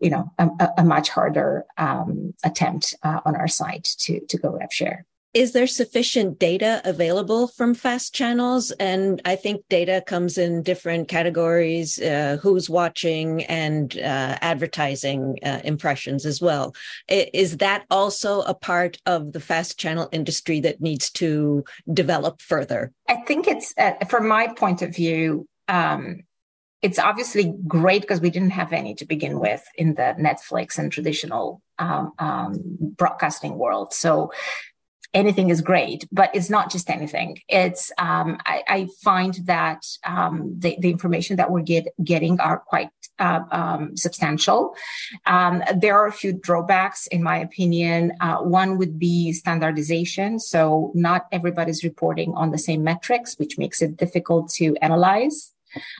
you 0.00 0.08
know 0.08 0.32
a, 0.38 0.48
a 0.78 0.84
much 0.84 1.10
harder 1.10 1.66
um, 1.76 2.32
attempt 2.42 2.94
uh, 3.02 3.20
on 3.26 3.36
our 3.36 3.48
side 3.48 3.84
to 3.98 4.20
to 4.20 4.38
go 4.38 4.50
rev 4.52 4.72
share 4.72 5.04
is 5.36 5.52
there 5.52 5.66
sufficient 5.66 6.38
data 6.38 6.80
available 6.86 7.46
from 7.46 7.74
fast 7.74 8.14
channels? 8.14 8.70
And 8.70 9.20
I 9.26 9.36
think 9.36 9.68
data 9.68 10.02
comes 10.06 10.38
in 10.38 10.62
different 10.62 11.08
categories, 11.08 12.00
uh, 12.00 12.38
who's 12.40 12.70
watching 12.70 13.44
and 13.44 13.94
uh, 13.98 14.38
advertising 14.40 15.38
uh, 15.44 15.60
impressions 15.62 16.24
as 16.24 16.40
well. 16.40 16.74
Is 17.10 17.58
that 17.58 17.84
also 17.90 18.40
a 18.40 18.54
part 18.54 18.96
of 19.04 19.34
the 19.34 19.40
fast 19.40 19.78
channel 19.78 20.08
industry 20.10 20.60
that 20.60 20.80
needs 20.80 21.10
to 21.10 21.64
develop 21.92 22.40
further? 22.40 22.92
I 23.06 23.16
think 23.16 23.46
it's, 23.46 23.74
uh, 23.76 23.92
from 24.08 24.26
my 24.26 24.48
point 24.54 24.80
of 24.80 24.96
view, 24.96 25.46
um, 25.68 26.22
it's 26.80 26.98
obviously 26.98 27.52
great 27.66 28.00
because 28.00 28.22
we 28.22 28.30
didn't 28.30 28.50
have 28.50 28.72
any 28.72 28.94
to 28.94 29.04
begin 29.04 29.38
with 29.38 29.62
in 29.74 29.96
the 29.96 30.14
Netflix 30.18 30.78
and 30.78 30.90
traditional 30.90 31.60
um, 31.78 32.12
um, 32.18 32.54
broadcasting 32.96 33.58
world. 33.58 33.92
So 33.92 34.32
anything 35.16 35.48
is 35.48 35.62
great, 35.62 36.06
but 36.12 36.30
it's 36.34 36.50
not 36.50 36.70
just 36.70 36.90
anything. 36.90 37.40
It's 37.48 37.90
um, 37.98 38.38
I, 38.44 38.62
I, 38.68 38.88
find 39.02 39.34
that 39.44 39.82
um, 40.04 40.54
the, 40.58 40.76
the, 40.78 40.90
information 40.90 41.36
that 41.36 41.50
we're 41.50 41.62
get, 41.62 41.86
getting 42.04 42.38
are 42.38 42.58
quite 42.58 42.90
uh, 43.18 43.40
um, 43.50 43.96
substantial. 43.96 44.76
Um, 45.24 45.62
there 45.74 45.98
are 45.98 46.06
a 46.06 46.12
few 46.12 46.32
drawbacks, 46.34 47.06
in 47.06 47.22
my 47.22 47.38
opinion. 47.38 48.12
Uh, 48.20 48.36
one 48.38 48.76
would 48.76 48.98
be 48.98 49.32
standardization, 49.32 50.38
so 50.38 50.92
not 50.94 51.26
everybody's 51.32 51.82
reporting 51.82 52.34
on 52.34 52.50
the 52.50 52.58
same 52.58 52.84
metrics, 52.84 53.38
which 53.38 53.56
makes 53.56 53.80
it 53.80 53.96
difficult 53.96 54.50
to 54.58 54.76
analyze. 54.82 55.52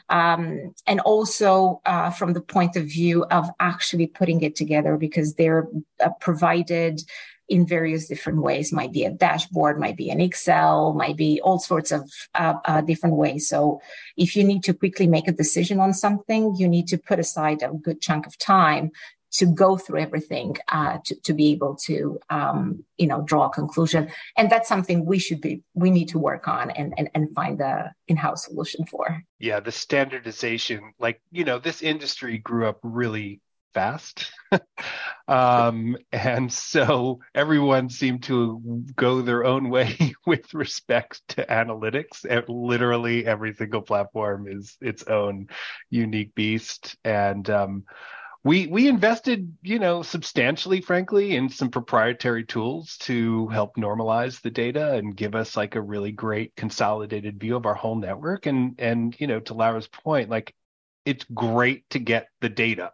um, 0.08 0.74
and 0.86 1.00
also 1.00 1.80
uh, 1.84 2.10
from 2.10 2.32
the 2.32 2.40
point 2.40 2.76
of 2.76 2.84
view 2.84 3.24
of 3.30 3.48
actually 3.60 4.06
putting 4.06 4.40
it 4.42 4.54
together 4.56 4.96
because 4.96 5.34
they're 5.34 5.68
uh, 6.04 6.10
provided 6.20 7.02
in 7.48 7.66
various 7.66 8.08
different 8.08 8.42
ways. 8.42 8.72
Might 8.72 8.92
be 8.92 9.04
a 9.04 9.10
dashboard, 9.10 9.78
might 9.78 9.96
be 9.96 10.10
an 10.10 10.20
Excel, 10.20 10.94
might 10.94 11.16
be 11.16 11.40
all 11.42 11.58
sorts 11.58 11.92
of 11.92 12.10
uh, 12.34 12.54
uh, 12.64 12.80
different 12.80 13.16
ways. 13.16 13.48
So 13.48 13.80
if 14.16 14.36
you 14.36 14.44
need 14.44 14.62
to 14.64 14.74
quickly 14.74 15.06
make 15.06 15.28
a 15.28 15.32
decision 15.32 15.80
on 15.80 15.94
something, 15.94 16.54
you 16.56 16.68
need 16.68 16.88
to 16.88 16.98
put 16.98 17.18
aside 17.18 17.62
a 17.62 17.72
good 17.72 18.00
chunk 18.00 18.26
of 18.26 18.38
time 18.38 18.90
to 19.32 19.46
go 19.46 19.76
through 19.76 20.00
everything 20.00 20.56
uh, 20.68 20.98
to, 21.04 21.14
to 21.22 21.34
be 21.34 21.52
able 21.52 21.76
to 21.76 22.18
um, 22.30 22.84
you 22.96 23.06
know 23.06 23.22
draw 23.22 23.46
a 23.46 23.50
conclusion 23.50 24.08
and 24.36 24.50
that's 24.50 24.68
something 24.68 25.04
we 25.04 25.18
should 25.18 25.40
be 25.40 25.62
we 25.74 25.90
need 25.90 26.08
to 26.08 26.18
work 26.18 26.48
on 26.48 26.70
and 26.70 26.94
and, 26.96 27.10
and 27.14 27.34
find 27.34 27.58
the 27.58 27.90
in-house 28.08 28.46
solution 28.46 28.86
for 28.86 29.22
yeah 29.38 29.60
the 29.60 29.72
standardization 29.72 30.92
like 30.98 31.20
you 31.30 31.44
know 31.44 31.58
this 31.58 31.82
industry 31.82 32.38
grew 32.38 32.66
up 32.66 32.78
really 32.82 33.40
fast. 33.76 34.32
um, 35.28 35.98
and 36.10 36.50
so 36.50 37.20
everyone 37.34 37.90
seemed 37.90 38.22
to 38.22 38.82
go 38.96 39.20
their 39.20 39.44
own 39.44 39.68
way 39.68 40.14
with 40.26 40.54
respect 40.54 41.20
to 41.28 41.44
analytics. 41.44 42.24
literally 42.48 43.26
every 43.26 43.52
single 43.52 43.82
platform 43.82 44.48
is 44.48 44.78
its 44.80 45.02
own 45.02 45.48
unique 45.90 46.34
beast. 46.34 46.96
And 47.04 47.48
um, 47.50 47.84
we 48.42 48.66
we 48.66 48.88
invested, 48.88 49.54
you 49.60 49.78
know, 49.78 50.00
substantially, 50.00 50.80
frankly, 50.80 51.36
in 51.36 51.50
some 51.50 51.68
proprietary 51.68 52.46
tools 52.46 52.96
to 53.00 53.46
help 53.48 53.76
normalize 53.76 54.40
the 54.40 54.50
data 54.50 54.94
and 54.94 55.14
give 55.14 55.34
us 55.34 55.54
like 55.54 55.74
a 55.74 55.82
really 55.82 56.12
great 56.12 56.56
consolidated 56.56 57.38
view 57.38 57.56
of 57.56 57.66
our 57.66 57.74
whole 57.74 57.96
network. 57.96 58.46
And 58.46 58.76
and 58.78 59.14
you 59.20 59.26
know, 59.26 59.40
to 59.40 59.52
Lara's 59.52 59.88
point, 59.88 60.30
like 60.30 60.54
it's 61.06 61.24
great 61.32 61.88
to 61.90 61.98
get 61.98 62.28
the 62.40 62.50
data. 62.50 62.92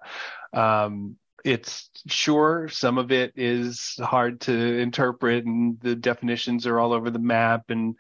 Um, 0.53 1.16
it's 1.44 1.90
sure 2.07 2.68
some 2.68 2.98
of 2.98 3.11
it 3.11 3.33
is 3.37 3.96
hard 4.01 4.40
to 4.42 4.53
interpret 4.79 5.44
and 5.44 5.81
the 5.81 5.96
definitions 5.96 6.66
are 6.66 6.79
all 6.79 6.92
over 6.92 7.11
the 7.11 7.18
map 7.18 7.64
and 7.70 7.96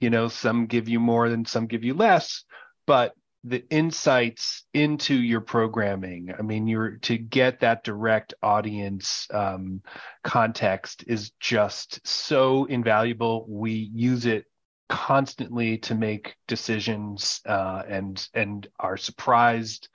you 0.00 0.10
know 0.10 0.28
some 0.28 0.66
give 0.66 0.88
you 0.88 1.00
more 1.00 1.26
and 1.26 1.46
some 1.46 1.66
give 1.66 1.84
you 1.84 1.94
less 1.94 2.44
but 2.86 3.12
the 3.44 3.64
insights 3.70 4.64
into 4.72 5.14
your 5.14 5.40
programming 5.40 6.32
i 6.38 6.42
mean 6.42 6.66
you're 6.66 6.96
to 6.96 7.18
get 7.18 7.60
that 7.60 7.84
direct 7.84 8.34
audience 8.42 9.26
um, 9.32 9.82
context 10.24 11.04
is 11.06 11.32
just 11.38 12.06
so 12.06 12.64
invaluable 12.64 13.44
we 13.48 13.90
use 13.92 14.26
it 14.26 14.46
constantly 14.88 15.78
to 15.78 15.94
make 15.94 16.36
decisions 16.46 17.40
uh, 17.46 17.82
and 17.88 18.28
and 18.34 18.68
are 18.78 18.96
surprised 18.96 19.88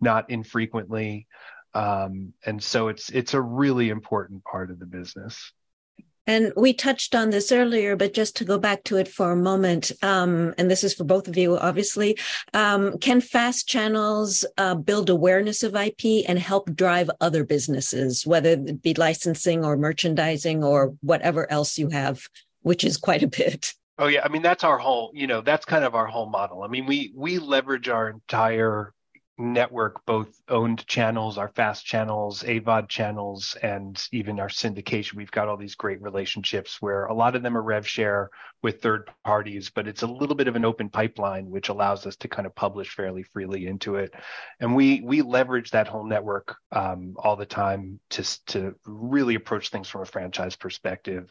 not 0.00 0.30
infrequently 0.30 1.26
um, 1.74 2.32
and 2.46 2.62
so 2.62 2.88
it's 2.88 3.10
it's 3.10 3.34
a 3.34 3.40
really 3.40 3.90
important 3.90 4.42
part 4.44 4.70
of 4.70 4.78
the 4.78 4.86
business 4.86 5.52
and 6.28 6.52
we 6.56 6.74
touched 6.74 7.14
on 7.14 7.30
this 7.30 7.50
earlier, 7.50 7.96
but 7.96 8.12
just 8.12 8.36
to 8.36 8.44
go 8.44 8.58
back 8.58 8.84
to 8.84 8.98
it 8.98 9.08
for 9.08 9.32
a 9.32 9.36
moment, 9.36 9.90
um, 10.02 10.52
and 10.58 10.70
this 10.70 10.84
is 10.84 10.92
for 10.92 11.04
both 11.04 11.26
of 11.26 11.38
you, 11.38 11.56
obviously, 11.56 12.18
um, 12.52 12.98
can 12.98 13.22
fast 13.22 13.66
channels 13.66 14.44
uh, 14.58 14.74
build 14.74 15.08
awareness 15.08 15.62
of 15.62 15.74
IP 15.74 16.28
and 16.28 16.38
help 16.38 16.70
drive 16.74 17.10
other 17.22 17.44
businesses, 17.44 18.26
whether 18.26 18.50
it 18.50 18.82
be 18.82 18.92
licensing 18.92 19.64
or 19.64 19.78
merchandising 19.78 20.62
or 20.62 20.94
whatever 21.00 21.50
else 21.50 21.78
you 21.78 21.88
have, 21.88 22.28
which 22.60 22.84
is 22.84 22.98
quite 22.98 23.22
a 23.22 23.26
bit? 23.26 23.72
Oh 23.98 24.06
yeah, 24.06 24.20
I 24.24 24.28
mean 24.28 24.42
that's 24.42 24.64
our 24.64 24.78
whole, 24.78 25.10
you 25.14 25.26
know, 25.26 25.40
that's 25.40 25.64
kind 25.64 25.84
of 25.84 25.94
our 25.94 26.06
whole 26.06 26.28
model. 26.28 26.62
I 26.62 26.68
mean, 26.68 26.86
we 26.86 27.12
we 27.16 27.38
leverage 27.38 27.88
our 27.88 28.08
entire 28.08 28.94
network, 29.40 30.04
both 30.04 30.40
owned 30.48 30.84
channels, 30.86 31.38
our 31.38 31.48
fast 31.48 31.84
channels, 31.84 32.42
AVOD 32.42 32.88
channels, 32.88 33.56
and 33.62 34.00
even 34.12 34.40
our 34.40 34.48
syndication. 34.48 35.14
We've 35.14 35.30
got 35.30 35.48
all 35.48 35.56
these 35.56 35.76
great 35.76 36.02
relationships 36.02 36.82
where 36.82 37.06
a 37.06 37.14
lot 37.14 37.36
of 37.36 37.42
them 37.42 37.56
are 37.56 37.62
rev 37.62 37.86
share 37.86 38.30
with 38.62 38.82
third 38.82 39.08
parties, 39.24 39.70
but 39.70 39.86
it's 39.86 40.02
a 40.02 40.06
little 40.08 40.34
bit 40.34 40.48
of 40.48 40.56
an 40.56 40.64
open 40.64 40.88
pipeline, 40.90 41.50
which 41.50 41.68
allows 41.68 42.06
us 42.06 42.16
to 42.16 42.28
kind 42.28 42.46
of 42.46 42.54
publish 42.54 42.94
fairly 42.94 43.22
freely 43.22 43.66
into 43.66 43.96
it. 43.96 44.12
And 44.60 44.74
we 44.74 45.00
we 45.02 45.22
leverage 45.22 45.70
that 45.70 45.88
whole 45.88 46.04
network 46.04 46.56
um, 46.72 47.14
all 47.16 47.36
the 47.36 47.46
time 47.46 48.00
to 48.10 48.44
to 48.46 48.74
really 48.84 49.36
approach 49.36 49.70
things 49.70 49.88
from 49.88 50.02
a 50.02 50.06
franchise 50.06 50.56
perspective. 50.56 51.30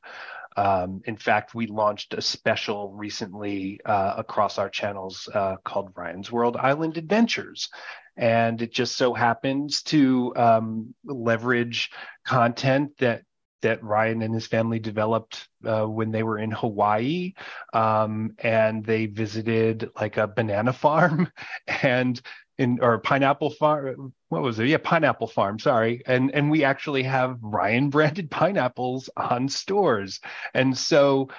Um, 0.58 1.02
in 1.06 1.16
fact, 1.16 1.56
we 1.56 1.68
launched 1.68 2.14
a 2.16 2.22
special 2.22 2.92
recently 2.92 3.80
uh, 3.86 4.16
across 4.18 4.58
our 4.58 4.70
channels 4.70 5.30
uh, 5.34 5.58
called 5.64 5.92
Ryan's 5.96 6.32
World 6.32 6.58
Island 6.58 6.98
Adventures. 6.98 7.70
And 8.18 8.62
it 8.64 8.74
just 8.74 8.98
so 8.98 9.14
happens 9.14 9.84
to 9.84 10.34
um, 10.36 10.96
leverage 11.06 11.92
content 12.26 12.98
that 12.98 13.22
that 13.62 13.84
Ryan 13.84 14.22
and 14.22 14.34
his 14.34 14.48
family 14.48 14.80
developed 14.80 15.48
uh, 15.66 15.86
when 15.86 16.12
they 16.12 16.22
were 16.24 16.38
in 16.38 16.52
Hawaii, 16.52 17.34
um, 17.74 18.36
and 18.40 18.86
they 18.86 19.08
visited 19.08 19.90
like 20.00 20.18
a 20.18 20.28
banana 20.28 20.74
farm, 20.74 21.32
and 21.82 22.22
in 22.58 22.80
or 22.82 23.00
pineapple 23.00 23.52
farm. 23.52 24.14
What 24.30 24.42
was 24.42 24.60
it? 24.60 24.68
Yeah, 24.68 24.78
pineapple 24.78 25.28
farm. 25.28 25.60
Sorry, 25.60 26.02
and 26.06 26.32
and 26.34 26.50
we 26.50 26.64
actually 26.64 27.04
have 27.04 27.38
Ryan 27.42 27.90
branded 27.92 28.32
pineapples 28.32 29.10
on 29.16 29.50
stores, 29.50 30.20
and 30.54 30.78
so 30.78 31.30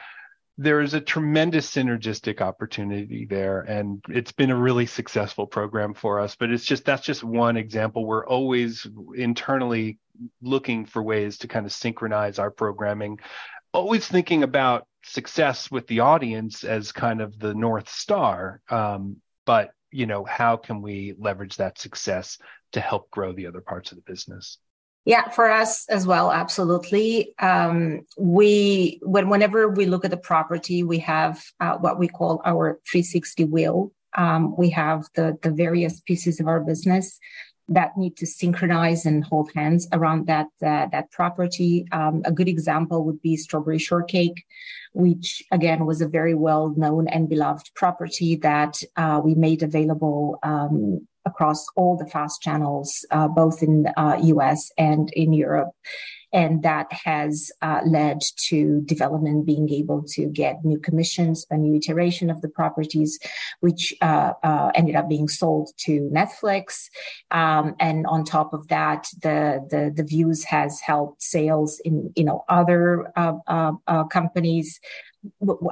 there 0.61 0.81
is 0.81 0.93
a 0.93 1.01
tremendous 1.01 1.71
synergistic 1.71 2.41
opportunity 2.41 3.25
there 3.25 3.61
and 3.61 4.05
it's 4.09 4.33
been 4.33 4.51
a 4.51 4.57
really 4.57 4.87
successful 4.87 5.47
program 5.47 5.95
for 5.95 6.19
us 6.19 6.35
but 6.35 6.51
it's 6.51 6.65
just 6.65 6.85
that's 6.85 7.07
just 7.07 7.23
one 7.23 7.57
example 7.57 8.05
we're 8.05 8.27
always 8.27 8.85
internally 9.15 9.99
looking 10.43 10.85
for 10.85 11.01
ways 11.01 11.39
to 11.39 11.47
kind 11.47 11.65
of 11.65 11.73
synchronize 11.73 12.41
our 12.41 12.51
programming 12.51 13.19
always 13.73 14.09
thinking 14.09 14.43
about 14.43 14.87
success 15.05 15.71
with 15.71 15.87
the 15.87 16.01
audience 16.01 16.65
as 16.65 16.91
kind 16.91 17.21
of 17.21 17.39
the 17.39 17.55
north 17.55 17.89
star 17.89 18.61
um, 18.69 19.17
but 19.47 19.71
you 19.91 20.07
know 20.07 20.25
how 20.25 20.57
can 20.57 20.83
we 20.83 21.15
leverage 21.19 21.57
that 21.57 21.79
success 21.79 22.39
to 22.73 22.81
help 22.81 23.11
grow 23.11 23.33
the 23.33 23.47
other 23.47 23.61
parts 23.61 23.93
of 23.93 23.97
the 23.97 24.03
business? 24.03 24.59
Yeah 25.05 25.29
for 25.31 25.51
us 25.51 25.89
as 25.89 26.07
well 26.07 26.31
absolutely. 26.31 27.35
Um, 27.39 28.03
we 28.19 29.01
when 29.03 29.29
whenever 29.29 29.69
we 29.69 29.87
look 29.87 30.05
at 30.05 30.11
the 30.11 30.17
property 30.17 30.83
we 30.83 30.99
have 30.99 31.43
uh, 31.61 31.77
what 31.79 31.99
we 31.99 32.09
call 32.09 32.43
our 32.45 32.81
360 32.91 33.45
wheel. 33.45 33.93
Um, 34.17 34.57
we 34.57 34.71
have 34.71 35.07
the 35.15 35.39
the 35.43 35.51
various 35.51 36.01
pieces 36.01 36.41
of 36.41 36.49
our 36.49 36.61
business 36.61 37.19
that 37.69 37.97
need 37.97 38.17
to 38.17 38.27
synchronize 38.27 39.05
and 39.05 39.25
hold 39.25 39.51
hands 39.55 39.87
around 39.93 40.27
that 40.27 40.47
uh, 40.63 40.87
that 40.93 41.11
property. 41.11 41.87
Um, 41.93 42.23
a 42.25 42.33
good 42.33 42.49
example 42.49 43.05
would 43.05 43.21
be 43.21 43.37
Strawberry 43.37 43.79
Shortcake, 43.79 44.45
which 44.93 45.43
again 45.53 45.87
was 45.87 46.01
a 46.01 46.09
very 46.09 46.35
well 46.35 46.75
known 46.77 47.09
and 47.09 47.29
beloved 47.29 47.71
property 47.75 48.37
that 48.37 48.81
uh, 48.97 49.21
we 49.23 49.35
made 49.35 49.63
available 49.63 50.39
um, 50.43 51.07
across 51.25 51.67
all 51.77 51.97
the 51.97 52.07
fast 52.07 52.41
channels, 52.41 53.05
uh, 53.11 53.29
both 53.29 53.63
in 53.63 53.83
the 53.83 54.21
US 54.23 54.71
uh, 54.71 54.83
and 54.83 55.11
in 55.13 55.33
Europe 55.33 55.73
and 56.33 56.63
that 56.63 56.93
has 56.93 57.51
uh, 57.63 57.81
led 57.87 58.21
to 58.49 58.83
development 58.83 59.47
being 59.47 59.71
able 59.71 60.03
to 60.09 60.27
get 60.27 60.65
new 60.65 60.79
commissions, 60.79 61.47
a 61.51 61.57
new 61.57 61.75
iteration 61.77 62.31
of 62.31 62.41
the 62.43 62.49
properties, 62.49 63.19
which 63.61 63.95
uh, 64.03 64.33
uh, 64.43 64.71
ended 64.75 64.95
up 64.95 65.09
being 65.09 65.29
sold 65.29 65.71
to 65.79 66.11
Netflix. 66.13 66.89
Um, 67.31 67.75
and 67.81 68.07
on 68.07 68.25
top 68.25 68.53
of 68.53 68.69
that, 68.69 69.09
the, 69.23 69.67
the, 69.71 69.93
the 69.95 70.05
views 70.05 70.45
has 70.45 70.81
helped 70.81 71.23
sales 71.23 71.81
in 71.85 72.13
you 72.17 72.25
know 72.25 72.45
other 72.49 73.13
uh, 73.17 73.35
uh, 73.47 73.73
uh, 73.87 74.05
companies 74.05 74.81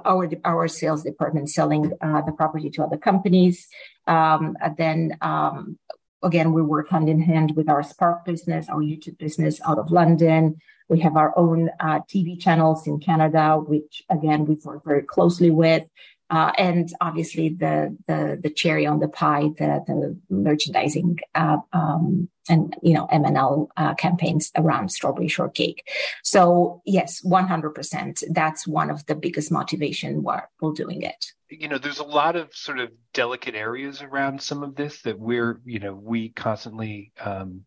our 0.04 0.28
our 0.44 0.66
sales 0.66 1.04
department 1.04 1.48
selling 1.48 1.82
the 2.00 2.34
property 2.36 2.68
to 2.68 2.82
other 2.82 2.96
companies. 2.96 3.68
Um, 4.08 4.56
then 4.76 5.16
um, 5.20 5.78
again, 6.22 6.52
we 6.52 6.62
work 6.62 6.88
hand 6.90 7.08
in 7.08 7.20
hand 7.20 7.54
with 7.56 7.68
our 7.68 7.82
Spark 7.82 8.24
business, 8.24 8.68
our 8.68 8.80
YouTube 8.80 9.18
business 9.18 9.60
out 9.66 9.78
of 9.78 9.90
London. 9.90 10.56
We 10.88 11.00
have 11.00 11.16
our 11.16 11.36
own 11.36 11.70
uh, 11.80 12.00
TV 12.00 12.40
channels 12.40 12.86
in 12.86 13.00
Canada, 13.00 13.56
which 13.56 14.02
again 14.08 14.46
we 14.46 14.56
work 14.64 14.84
very 14.84 15.02
closely 15.02 15.50
with. 15.50 15.84
Uh, 16.28 16.52
and 16.58 16.92
obviously 17.00 17.50
the, 17.50 17.96
the 18.08 18.38
the 18.42 18.50
cherry 18.50 18.86
on 18.86 18.98
the 18.98 19.08
pie, 19.08 19.48
the 19.58 19.84
the 19.86 20.18
merchandising 20.28 21.18
uh, 21.34 21.58
um, 21.72 22.28
and 22.48 22.74
you 22.82 22.94
know 22.94 23.06
M&L 23.06 23.70
uh, 23.76 23.94
campaigns 23.94 24.50
around 24.56 24.90
strawberry 24.90 25.28
shortcake. 25.28 25.88
So 26.24 26.82
yes, 26.84 27.22
one 27.22 27.46
hundred 27.46 27.70
percent. 27.70 28.22
That's 28.30 28.66
one 28.66 28.90
of 28.90 29.06
the 29.06 29.14
biggest 29.14 29.52
motivation 29.52 30.22
we're, 30.22 30.42
we're 30.60 30.72
doing 30.72 31.02
it 31.02 31.32
you 31.48 31.68
know 31.68 31.78
there's 31.78 32.00
a 32.00 32.04
lot 32.04 32.36
of 32.36 32.52
sort 32.54 32.80
of 32.80 32.90
delicate 33.14 33.54
areas 33.54 34.02
around 34.02 34.40
some 34.40 34.62
of 34.62 34.74
this 34.74 35.02
that 35.02 35.18
we're 35.18 35.60
you 35.64 35.78
know 35.78 35.94
we 35.94 36.30
constantly 36.30 37.12
um, 37.20 37.62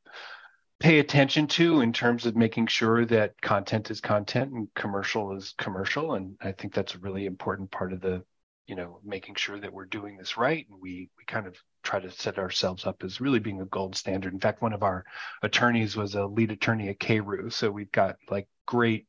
pay 0.80 1.00
attention 1.00 1.48
to 1.48 1.82
in 1.82 1.94
terms 1.94 2.26
of 2.26 2.36
making 2.36 2.68
sure 2.68 3.06
that 3.06 3.40
content 3.42 3.92
is 3.92 4.02
content 4.02 4.52
and 4.52 4.68
commercial 4.76 5.36
is 5.36 5.54
commercial 5.58 6.14
and 6.14 6.36
i 6.42 6.52
think 6.52 6.74
that's 6.74 6.96
a 6.96 7.00
really 7.00 7.26
important 7.26 7.70
part 7.72 7.94
of 7.94 8.02
the 8.02 8.24
you 8.70 8.76
know 8.76 9.00
making 9.04 9.34
sure 9.34 9.60
that 9.60 9.74
we're 9.74 9.86
doing 9.86 10.16
this 10.16 10.38
right 10.38 10.68
and 10.70 10.80
we 10.80 11.10
we 11.18 11.26
kind 11.26 11.48
of 11.48 11.58
try 11.82 12.00
to 12.00 12.12
set 12.12 12.38
ourselves 12.38 12.86
up 12.86 13.04
as 13.04 13.20
really 13.20 13.40
being 13.40 13.62
a 13.62 13.66
gold 13.66 13.96
standard. 13.96 14.32
In 14.32 14.40
fact 14.40 14.62
one 14.62 14.74
of 14.74 14.84
our 14.84 15.04
attorneys 15.42 15.96
was 15.96 16.14
a 16.14 16.26
lead 16.26 16.52
attorney 16.52 16.90
at 16.90 17.00
CARU 17.00 17.52
so 17.52 17.72
we've 17.72 17.92
got 17.92 18.18
like 18.30 18.48
great 18.68 19.08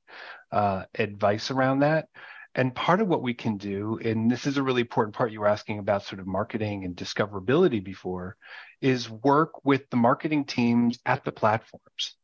uh, 0.50 0.84
advice 0.94 1.50
around 1.50 1.80
that. 1.80 2.08
And 2.54 2.74
part 2.74 3.00
of 3.00 3.06
what 3.06 3.22
we 3.22 3.34
can 3.34 3.58
do 3.58 4.00
and 4.02 4.30
this 4.30 4.46
is 4.46 4.56
a 4.56 4.62
really 4.62 4.80
important 4.80 5.14
part 5.14 5.30
you 5.30 5.40
were 5.40 5.46
asking 5.46 5.78
about 5.78 6.04
sort 6.04 6.20
of 6.20 6.26
marketing 6.26 6.84
and 6.84 6.96
discoverability 6.96 7.84
before 7.84 8.36
is 8.80 9.10
work 9.10 9.62
with 9.62 9.82
the 9.90 9.96
marketing 9.96 10.46
teams 10.46 10.98
at 11.04 11.22
the 11.24 11.32
platforms. 11.32 12.14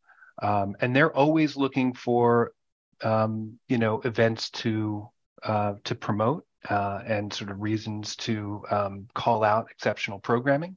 Um, 0.43 0.75
and 0.81 0.97
they're 0.97 1.15
always 1.15 1.55
looking 1.55 1.93
for 1.93 2.53
um, 3.03 3.59
you 3.69 3.77
know 3.77 4.01
events 4.01 4.49
to 4.51 5.11
uh, 5.43 5.75
to 5.85 5.95
promote 5.95 6.46
uh, 6.69 7.03
and 7.07 7.33
sort 7.33 7.51
of 7.51 7.61
reasons 7.61 8.17
to 8.17 8.63
um, 8.71 9.09
call 9.15 9.45
out 9.45 9.69
exceptional 9.71 10.19
programming. 10.19 10.77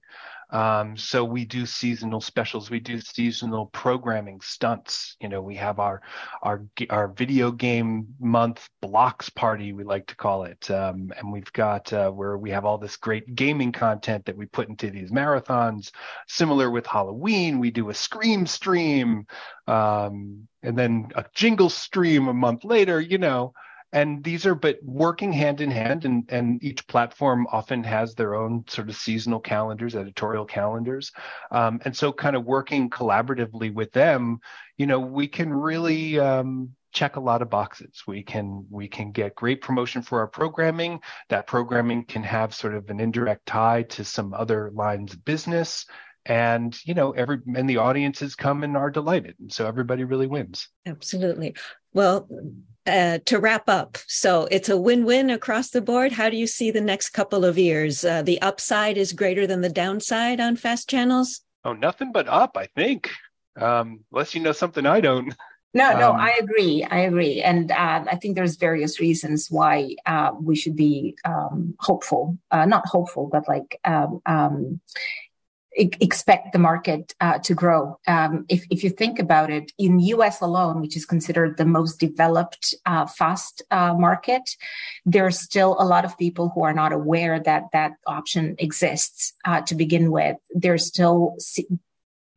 Um, 0.52 0.97
so 0.97 1.23
we 1.23 1.45
do 1.45 1.65
seasonal 1.65 2.21
specials. 2.21 2.71
We 2.71 2.80
do 2.80 2.99
seasonal 2.99 3.67
programming 3.67 4.41
stunts. 4.41 5.15
You 5.21 5.30
know, 5.30 5.41
we 5.41 5.56
have 5.56 5.80
our 5.80 6.02
our 6.41 6.65
our 6.89 7.10
video 7.10 7.52
game 7.52 8.08
month 8.19 8.67
blocks 8.82 9.30
party. 9.30 9.73
We 9.73 9.84
like 9.84 10.08
to 10.08 10.15
call 10.15 10.45
it, 10.45 10.69
um, 10.71 11.13
and 11.15 11.32
we've 11.32 11.52
got 11.54 11.93
uh, 11.93 12.10
where 12.10 12.38
we 12.38 12.49
have 12.49 12.65
all 12.65 12.80
this 12.80 12.97
great 12.97 13.36
gaming 13.36 13.71
content 13.71 14.25
that 14.25 14.38
we 14.38 14.47
put 14.47 14.69
into 14.69 14.89
these 14.89 15.12
marathons. 15.12 15.91
Similar 16.28 16.71
with 16.71 16.88
Halloween, 16.88 17.60
we 17.60 17.69
do 17.69 17.89
a 17.89 17.93
Scream 17.93 18.47
stream, 18.47 19.28
um, 19.67 20.47
and 20.63 20.75
then 20.75 21.10
a 21.15 21.25
jingle 21.36 21.69
stream 21.69 22.28
a 22.28 22.34
month 22.34 22.63
later. 22.63 22.99
You 22.99 23.19
know 23.19 23.54
and 23.91 24.23
these 24.23 24.45
are 24.45 24.56
but 24.56 24.78
working 24.84 25.34
hand 25.34 25.62
in 25.62 25.71
hand 25.71 26.06
and 26.06 26.23
and 26.30 26.63
each 26.63 26.86
platform 26.88 27.47
often 27.52 27.84
has 27.84 28.15
their 28.15 28.36
own 28.36 28.63
sort 28.67 28.89
of 28.89 28.95
seasonal 28.95 29.39
calendars 29.39 29.95
editorial 29.95 30.45
calendars. 30.45 31.12
Um, 31.52 31.80
and 31.86 31.95
so 31.95 32.12
kind 32.12 32.36
of 32.36 32.45
working 32.45 32.89
collaboratively 32.89 33.73
with 33.73 33.91
them 33.91 34.39
you 34.78 34.88
know 34.88 34.99
we 34.99 35.28
can 35.28 35.54
really 35.54 36.19
um, 36.19 36.71
check 36.91 37.17
a 37.17 37.19
lot 37.19 37.41
of 37.41 37.49
boxes. 37.49 38.04
We 38.08 38.23
can 38.23 38.65
we 38.69 38.88
can 38.88 39.12
get 39.12 39.36
great 39.36 39.62
promotion 39.62 40.02
for 40.02 40.19
our 40.19 40.28
programming. 40.28 41.02
That 41.30 41.47
programming 41.47 42.06
can 42.06 42.23
have 42.23 42.56
sort 42.56 42.73
of 42.73 42.89
an 42.89 42.99
indirect 42.99 43.45
tie 43.45 43.84
to 43.84 44.04
some 44.04 44.34
other 44.34 44.71
lines 44.73 45.13
of 45.13 45.23
business. 45.25 45.86
And 46.25 46.78
you 46.86 46.93
know 46.93 47.12
every 47.12 47.39
and 47.56 47.69
the 47.69 47.78
audiences 47.78 48.36
come 48.36 48.63
and 48.63 48.75
are 48.75 48.89
delighted. 48.89 49.36
And 49.39 49.52
so 49.52 49.67
everybody 49.67 50.04
really 50.04 50.28
wins. 50.28 50.67
Absolutely. 50.86 51.56
Well 51.93 52.28
uh, 52.89 53.19
to 53.25 53.39
wrap 53.39 53.69
up, 53.69 53.97
so 54.08 54.47
it's 54.52 54.69
a 54.69 54.78
win-win 54.78 55.30
across 55.30 55.69
the 55.69 55.82
board. 55.82 56.12
How 56.12 56.30
do 56.30 56.38
you 56.38 56.47
see 56.47 56.71
the 56.71 56.82
next 56.82 57.10
couple 57.10 57.45
of 57.45 57.58
years? 57.58 58.04
Uh, 58.04 58.21
the 58.21 58.41
upside 58.41 58.97
is 58.97 59.13
greater 59.13 59.45
than 59.47 59.62
the 59.62 59.69
downside 59.69 60.39
on 60.39 60.56
fast 60.56 60.89
channels. 60.89 61.41
Oh, 61.63 61.73
nothing 61.73 62.12
but 62.12 62.28
up, 62.28 62.58
I 62.58 62.65
think. 62.75 63.10
Um, 63.58 64.02
unless 64.12 64.34
you 64.34 64.41
know 64.41 64.52
something 64.52 64.86
I 64.86 65.02
don't. 65.02 65.34
No, 65.73 65.97
no, 65.99 66.10
um, 66.12 66.19
I 66.19 66.32
agree. 66.41 66.84
I 66.89 67.02
agree, 67.02 67.43
and 67.43 67.71
uh, 67.71 68.04
I 68.10 68.15
think 68.15 68.36
there's 68.36 68.56
various 68.56 68.99
reasons 68.99 69.52
why 69.52 69.95
uh, 70.08 70.32
we 70.41 70.56
should 70.56 70.75
be 70.75 71.15
um, 71.25 71.75
hopeful. 71.80 72.39
Uh, 72.49 72.65
not 72.65 72.88
hopeful, 72.88 73.30
but 73.32 73.47
like 73.47 73.80
um, 73.86 74.19
um 74.25 74.82
expect 75.75 76.51
the 76.51 76.60
market 76.60 77.13
uh, 77.21 77.39
to 77.39 77.53
grow. 77.53 77.99
Um, 78.08 78.45
if, 78.49 78.65
if 78.69 78.84
you 78.84 78.89
think 78.89 79.19
about 79.19 79.49
it, 79.49 79.71
in 79.77 79.99
US 79.99 80.41
alone, 80.41 80.82
which 80.82 80.97
is 80.97 81.05
considered 81.05 81.58
the 81.58 81.65
most 81.65 81.99
developed 81.99 82.73
uh, 82.86 83.05
fast 83.05 83.62
uh, 83.71 83.93
market, 83.93 84.41
are 85.15 85.32
still 85.32 85.75
a 85.79 85.86
lot 85.86 86.05
of 86.05 86.17
people 86.17 86.49
who 86.49 86.63
are 86.63 86.73
not 86.73 86.91
aware 86.93 87.39
that 87.39 87.65
that 87.73 87.93
option 88.08 88.55
exists 88.58 89.34
uh, 89.45 89.62
to 89.62 89.75
begin 89.75 90.12
with. 90.12 90.38
There's 90.51 90.86
still 90.86 91.38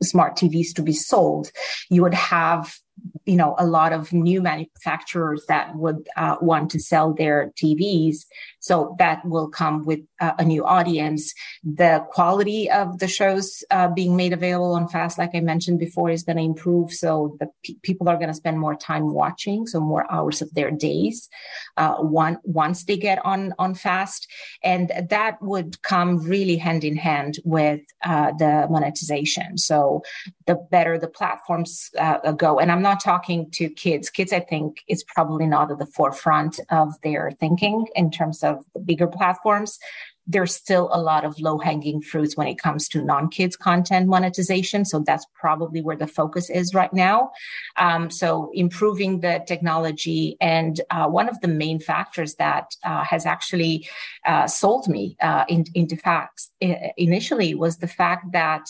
smart 0.03 0.37
TVs 0.37 0.75
to 0.75 0.83
be 0.83 0.93
sold. 0.93 1.51
You 1.89 2.03
would 2.03 2.15
have 2.15 2.75
you 3.25 3.37
know 3.37 3.55
a 3.59 3.67
lot 3.67 3.93
of 3.93 4.13
new 4.13 4.43
manufacturers 4.43 5.45
that 5.47 5.75
would 5.77 6.09
uh, 6.17 6.37
want 6.41 6.71
to 6.71 6.81
sell 6.81 7.13
their 7.13 7.53
TVs. 7.57 8.25
So 8.61 8.97
that 8.99 9.25
will 9.25 9.49
come 9.49 9.85
with 9.85 10.01
uh, 10.21 10.33
a 10.39 10.45
new 10.45 10.65
audience. 10.65 11.33
The 11.65 12.05
quality 12.11 12.71
of 12.71 12.99
the 12.99 13.09
shows 13.09 13.65
uh, 13.71 13.89
being 13.89 14.17
made 14.17 14.33
available 14.33 14.75
on 14.75 14.89
Fast, 14.89 15.19
like 15.19 15.31
I 15.35 15.41
mentioned 15.41 15.79
before, 15.79 16.11
is 16.11 16.23
going 16.23 16.37
to 16.37 16.43
improve. 16.43 16.93
So 16.93 17.37
the 17.41 17.49
p- 17.63 17.79
people 17.83 18.09
are 18.09 18.17
going 18.17 18.29
to 18.29 18.35
spend 18.35 18.59
more 18.59 18.77
time 18.77 19.13
watching, 19.13 19.67
so 19.67 19.81
more 19.81 20.11
hours 20.11 20.43
of 20.43 20.53
their 20.55 20.71
days 20.71 21.29
uh, 21.77 21.97
one, 21.97 22.39
once 22.45 22.85
they 22.85 22.97
get 22.97 23.25
on 23.25 23.55
on 23.59 23.75
Fast, 23.75 24.29
and 24.63 24.93
that 25.09 25.41
would 25.41 25.81
come 25.83 26.19
really 26.19 26.57
hand 26.57 26.85
in 26.85 26.97
hand 26.97 27.39
with 27.45 27.81
uh, 28.05 28.33
the 28.39 28.67
monetization. 28.71 29.59
So 29.59 30.03
the 30.47 30.55
better 30.71 30.99
the 30.99 31.09
platforms 31.09 31.91
uh, 31.99 32.33
go, 32.33 32.59
and 32.59 32.71
I'm 32.71 32.82
not 32.83 33.01
talking 33.01 33.23
talking 33.23 33.51
to 33.53 33.69
kids, 33.71 34.11
kids, 34.11 34.33
I 34.33 34.41
think, 34.41 34.83
is 34.89 35.05
probably 35.05 35.47
not 35.47 35.71
at 35.71 35.79
the 35.79 35.87
forefront 35.87 36.61
of 36.71 36.95
their 37.03 37.31
thinking 37.39 37.87
in 37.95 38.11
terms 38.11 38.43
of 38.43 38.65
the 38.75 38.81
bigger 38.81 39.07
platforms. 39.07 39.79
There's 40.25 40.55
still 40.55 40.89
a 40.93 41.03
lot 41.03 41.25
of 41.25 41.41
low 41.41 41.59
hanging 41.59 42.01
fruits 42.01 42.37
when 42.37 42.47
it 42.47 42.59
comes 42.59 42.89
to 42.91 43.05
non 43.05 43.29
kids 43.29 43.57
content 43.57 44.07
monetization. 44.07 44.85
So 44.85 45.01
that's 45.01 45.27
probably 45.35 45.83
where 45.83 45.97
the 45.97 46.07
focus 46.07 46.49
is 46.49 46.75
right 46.75 46.93
now. 46.93 47.33
Um, 47.77 48.09
so 48.09 48.51
improving 48.55 49.21
the 49.21 49.43
technology. 49.49 50.37
And 50.41 50.81
uh, 50.91 51.09
one 51.09 51.29
of 51.29 51.41
the 51.41 51.49
main 51.49 51.81
factors 51.81 52.37
that 52.37 52.77
uh, 52.85 53.03
has 53.03 53.27
actually 53.27 53.89
uh, 54.25 54.47
sold 54.47 54.87
me 54.87 55.17
uh, 55.21 55.45
in, 55.49 55.65
into 55.75 55.97
FAST 55.97 56.53
initially 56.97 57.55
was 57.57 57.79
the 57.79 57.89
fact 57.89 58.31
that 58.31 58.65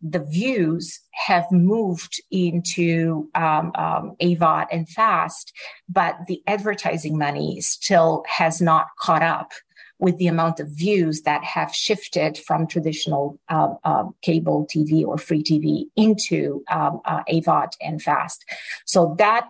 the 0.00 0.20
views 0.20 1.00
have 1.12 1.50
moved 1.50 2.22
into 2.30 3.28
um, 3.34 3.72
um, 3.74 4.14
AVOD 4.20 4.66
and 4.70 4.88
FAST, 4.88 5.52
but 5.88 6.16
the 6.26 6.42
advertising 6.46 7.18
money 7.18 7.60
still 7.60 8.24
has 8.28 8.60
not 8.60 8.86
caught 8.98 9.22
up 9.22 9.52
with 9.98 10.16
the 10.18 10.28
amount 10.28 10.60
of 10.60 10.68
views 10.68 11.22
that 11.22 11.42
have 11.42 11.74
shifted 11.74 12.38
from 12.38 12.66
traditional 12.66 13.38
uh, 13.48 14.04
cable 14.22 14.66
TV 14.72 15.04
or 15.04 15.18
free 15.18 15.42
TV 15.42 15.86
into 15.96 16.62
um, 16.70 17.00
uh, 17.04 17.22
AVOD 17.28 17.72
and 17.80 18.00
FAST. 18.00 18.44
So 18.84 19.16
that 19.18 19.48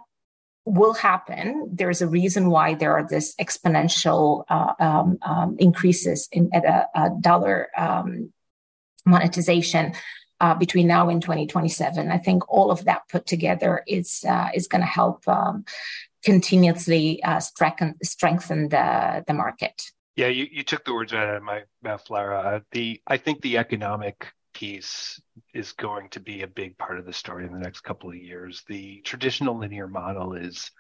will 0.65 0.95
happen. 0.95 1.69
There's 1.73 2.01
a 2.01 2.09
reason 2.09 2.51
why 2.51 2.75
there 2.75 2.93
are 2.93 3.07
this 3.07 3.35
exponential 3.37 4.45
uh, 4.49 4.73
um, 4.79 5.19
um, 5.23 5.57
increases 5.59 6.29
in 6.33 6.51
at 6.55 6.65
a, 6.65 6.87
a 6.95 7.11
dollar 7.21 7.69
um, 7.77 8.33
monetization 9.07 9.93
uh, 10.41 10.55
between 10.55 10.87
now 10.87 11.09
and 11.09 11.21
2027. 11.21 12.11
I 12.11 12.19
think 12.19 12.49
all 12.49 12.71
of 12.71 12.85
that 12.85 13.09
put 13.09 13.27
together 13.27 13.83
is 13.87 14.25
uh, 14.29 14.49
is 14.55 14.69
going 14.69 14.83
to 14.83 14.87
help 14.87 15.27
um, 15.29 15.65
continuously 16.25 17.23
uh, 17.23 17.41
strengthen 17.41 17.97
strengthen 18.03 18.69
the 18.69 19.25
the 19.27 19.35
market. 19.35 19.91
Yeah, 20.17 20.29
you, 20.29 20.49
you 20.51 20.65
took 20.65 20.85
the 20.85 20.95
words 20.95 21.15
out 21.15 21.33
of 21.33 21.43
my 21.45 21.63
mouth, 21.83 22.09
Lara. 22.11 22.39
Uh, 22.41 22.61
the 22.73 23.01
I 23.07 23.17
think 23.17 23.41
the 23.41 23.59
economic 23.59 24.27
piece 24.53 25.21
is 25.55 25.71
going 25.73 26.09
to 26.11 26.21
be 26.21 26.43
a 26.43 26.49
big 26.49 26.77
part 26.79 26.99
of 26.99 27.07
the 27.07 27.13
story 27.13 27.47
in 27.47 27.53
the 27.53 27.61
next 27.61 27.83
couple 27.83 28.11
of 28.11 28.17
years. 28.17 28.65
The 28.67 29.01
traditional 29.03 29.57
linear 29.57 29.87
model 29.87 30.35
is, 30.35 30.73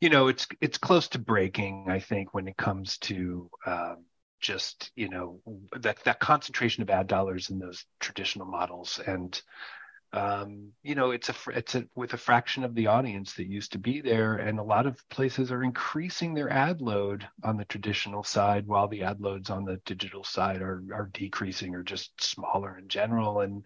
you 0.00 0.10
know, 0.10 0.26
it's 0.26 0.48
it's 0.60 0.78
close 0.78 1.08
to 1.08 1.18
breaking. 1.18 1.86
I 1.88 2.00
think 2.00 2.34
when 2.34 2.48
it 2.48 2.56
comes 2.56 2.98
to 2.98 3.48
um, 3.64 4.04
just 4.40 4.90
you 4.94 5.08
know 5.08 5.40
that 5.76 6.02
that 6.04 6.20
concentration 6.20 6.82
of 6.82 6.90
ad 6.90 7.06
dollars 7.06 7.50
in 7.50 7.58
those 7.58 7.84
traditional 8.00 8.46
models. 8.46 9.00
And 9.06 9.40
um, 10.12 10.72
you 10.82 10.94
know 10.94 11.10
it's 11.10 11.28
a 11.28 11.34
it's 11.48 11.74
a 11.74 11.84
with 11.94 12.14
a 12.14 12.18
fraction 12.18 12.64
of 12.64 12.74
the 12.74 12.86
audience 12.86 13.34
that 13.34 13.46
used 13.46 13.72
to 13.72 13.78
be 13.78 14.00
there 14.00 14.36
and 14.36 14.58
a 14.58 14.62
lot 14.62 14.86
of 14.86 15.06
places 15.10 15.52
are 15.52 15.62
increasing 15.62 16.32
their 16.32 16.50
ad 16.50 16.80
load 16.80 17.28
on 17.44 17.58
the 17.58 17.66
traditional 17.66 18.24
side 18.24 18.66
while 18.66 18.88
the 18.88 19.02
ad 19.02 19.20
loads 19.20 19.50
on 19.50 19.64
the 19.64 19.80
digital 19.84 20.24
side 20.24 20.62
are 20.62 20.82
are 20.94 21.10
decreasing 21.12 21.74
or 21.74 21.82
just 21.82 22.22
smaller 22.22 22.78
in 22.78 22.88
general. 22.88 23.40
And 23.40 23.64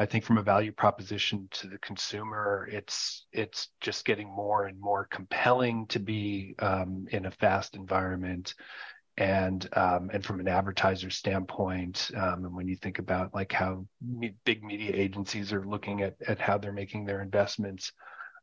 I 0.00 0.06
think 0.06 0.24
from 0.24 0.38
a 0.38 0.42
value 0.42 0.72
proposition 0.72 1.48
to 1.52 1.66
the 1.66 1.78
consumer, 1.78 2.66
it's 2.72 3.26
it's 3.32 3.68
just 3.80 4.04
getting 4.04 4.28
more 4.28 4.66
and 4.66 4.80
more 4.80 5.06
compelling 5.06 5.86
to 5.88 5.98
be 5.98 6.54
um, 6.58 7.06
in 7.10 7.26
a 7.26 7.30
fast 7.30 7.76
environment 7.76 8.54
and 9.20 9.68
um, 9.74 10.10
and 10.14 10.24
from 10.24 10.40
an 10.40 10.48
advertiser 10.48 11.10
standpoint, 11.10 12.10
um, 12.16 12.46
and 12.46 12.56
when 12.56 12.66
you 12.66 12.74
think 12.74 12.98
about 12.98 13.34
like 13.34 13.52
how 13.52 13.86
me- 14.00 14.34
big 14.46 14.64
media 14.64 14.92
agencies 14.94 15.52
are 15.52 15.66
looking 15.66 16.00
at 16.00 16.16
at 16.26 16.40
how 16.40 16.56
they're 16.56 16.72
making 16.72 17.04
their 17.04 17.20
investments, 17.20 17.92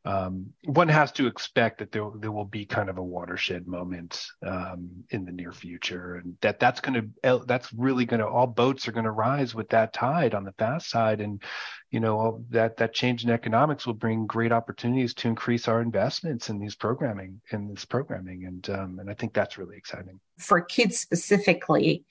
um, 0.06 0.54
one 0.64 0.88
has 0.88 1.12
to 1.14 1.28
expect 1.28 1.80
that 1.80 1.92
there, 1.92 2.10
there 2.20 2.32
will 2.32 2.46
be 2.46 2.66
kind 2.66 2.90
of 2.90 2.98
a 2.98 3.04
watershed 3.04 3.68
moment 3.68 4.26
um, 4.46 4.90
in 5.10 5.26
the 5.26 5.32
near 5.32 5.52
future, 5.52 6.16
and 6.16 6.38
that 6.42 6.60
that's 6.60 6.80
going 6.80 7.12
to 7.24 7.44
that's 7.46 7.74
really 7.74 8.06
going 8.06 8.22
to 8.22 8.28
all 8.28 8.48
boats 8.48 8.88
are 8.88 8.94
going 8.94 9.06
to 9.06 9.12
rise 9.12 9.54
with 9.54 9.70
that 9.70 9.94
tide 9.94 10.34
on 10.34 10.46
the 10.46 10.54
fast 10.54 10.90
side, 10.90 11.20
and 11.20 11.44
you 11.92 12.00
know 12.00 12.46
that 12.52 12.78
that 12.78 12.94
change 12.94 13.24
in 13.26 13.30
economics 13.30 13.86
will 13.86 13.94
bring 13.94 14.26
great 14.26 14.54
opportunities 14.54 15.14
to 15.16 15.28
increase 15.28 15.68
our 15.68 15.82
investments 15.82 16.50
in 16.50 16.60
these 16.60 16.76
programming 16.76 17.42
in 17.52 17.68
this 17.68 17.84
programming, 17.84 18.46
and 18.46 18.70
um, 18.70 19.00
and 19.00 19.10
I 19.10 19.14
think 19.14 19.34
that's 19.34 19.58
really 19.58 19.78
exciting 19.78 20.20
for 20.38 20.62
kids 20.62 21.00
specifically. 21.00 22.06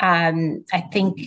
Um, 0.00 0.64
I 0.72 0.80
think 0.80 1.20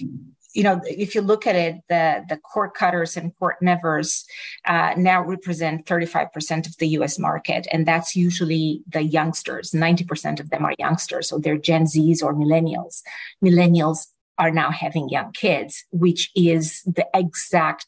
you 0.53 0.63
know, 0.63 0.81
if 0.85 1.13
you 1.13 1.21
look 1.21 1.45
at 1.45 1.55
it, 1.55 1.75
the, 1.89 2.25
the 2.27 2.37
cord 2.37 2.73
cutters 2.73 3.15
and 3.15 3.37
cord 3.37 3.55
nevers 3.61 4.25
uh, 4.65 4.93
now 4.97 5.21
represent 5.23 5.85
35% 5.85 6.67
of 6.67 6.77
the 6.77 6.87
US 6.99 7.19
market. 7.19 7.67
And 7.71 7.87
that's 7.87 8.15
usually 8.15 8.81
the 8.87 9.03
youngsters. 9.03 9.71
90% 9.71 10.39
of 10.39 10.49
them 10.49 10.65
are 10.65 10.73
youngsters. 10.79 11.29
So 11.29 11.37
they're 11.37 11.57
Gen 11.57 11.85
Zs 11.85 12.23
or 12.23 12.33
millennials. 12.33 13.03
Millennials 13.43 14.07
are 14.39 14.51
now 14.51 14.71
having 14.71 15.09
young 15.09 15.31
kids, 15.33 15.85
which 15.91 16.31
is 16.35 16.81
the 16.83 17.05
exact 17.13 17.85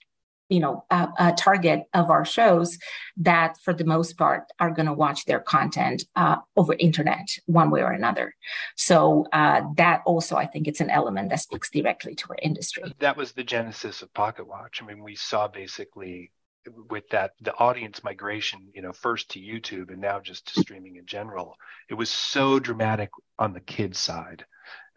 you 0.52 0.60
know 0.60 0.84
a, 0.91 1.08
a, 1.18 1.34
target 1.34 1.86
of 1.93 2.12
our 2.12 2.26
shows 2.26 2.78
that 3.18 3.58
for 3.64 3.74
the 3.74 3.86
most 3.86 4.18
part 4.18 4.43
are 4.60 4.70
going 4.70 4.86
to 4.86 4.93
watch 4.93 5.26
their 5.26 5.39
content 5.39 6.04
uh, 6.16 6.36
over 6.58 6.74
internet 6.74 7.28
one 7.45 7.72
way 7.72 7.82
or 7.82 7.91
another. 7.91 8.36
So 8.76 9.26
uh, 9.32 9.62
that 9.78 10.02
also 10.06 10.36
i 10.36 10.45
think 10.45 10.68
it's 10.68 10.82
an 10.82 10.89
element 10.89 11.30
that 11.30 11.39
speaks 11.39 11.70
directly 11.72 12.14
to 12.16 12.26
our 12.32 12.38
industry. 12.41 12.84
That 12.99 13.18
was 13.18 13.32
the 13.32 13.43
genesis 13.43 14.02
of 14.02 14.14
pocket.watch. 14.14 14.84
I 14.84 14.86
mean 14.86 15.02
we 15.02 15.16
saw 15.16 15.47
basically 15.47 16.32
with 16.89 17.08
that 17.10 17.32
the 17.41 17.56
audience 17.56 18.04
migration 18.04 18.70
you 18.76 18.84
know 18.84 18.93
first 18.93 19.32
to 19.32 19.39
youtube 19.39 19.89
and 19.89 19.99
now 19.99 20.20
just 20.20 20.45
to 20.45 20.62
streaming 20.62 20.97
in 20.97 21.06
general 21.08 21.56
it 21.89 21.95
was 21.95 22.08
so 22.08 22.60
dramatic 22.60 23.10
on 23.39 23.52
the 23.52 23.60
kids 23.60 23.97
side 23.97 24.45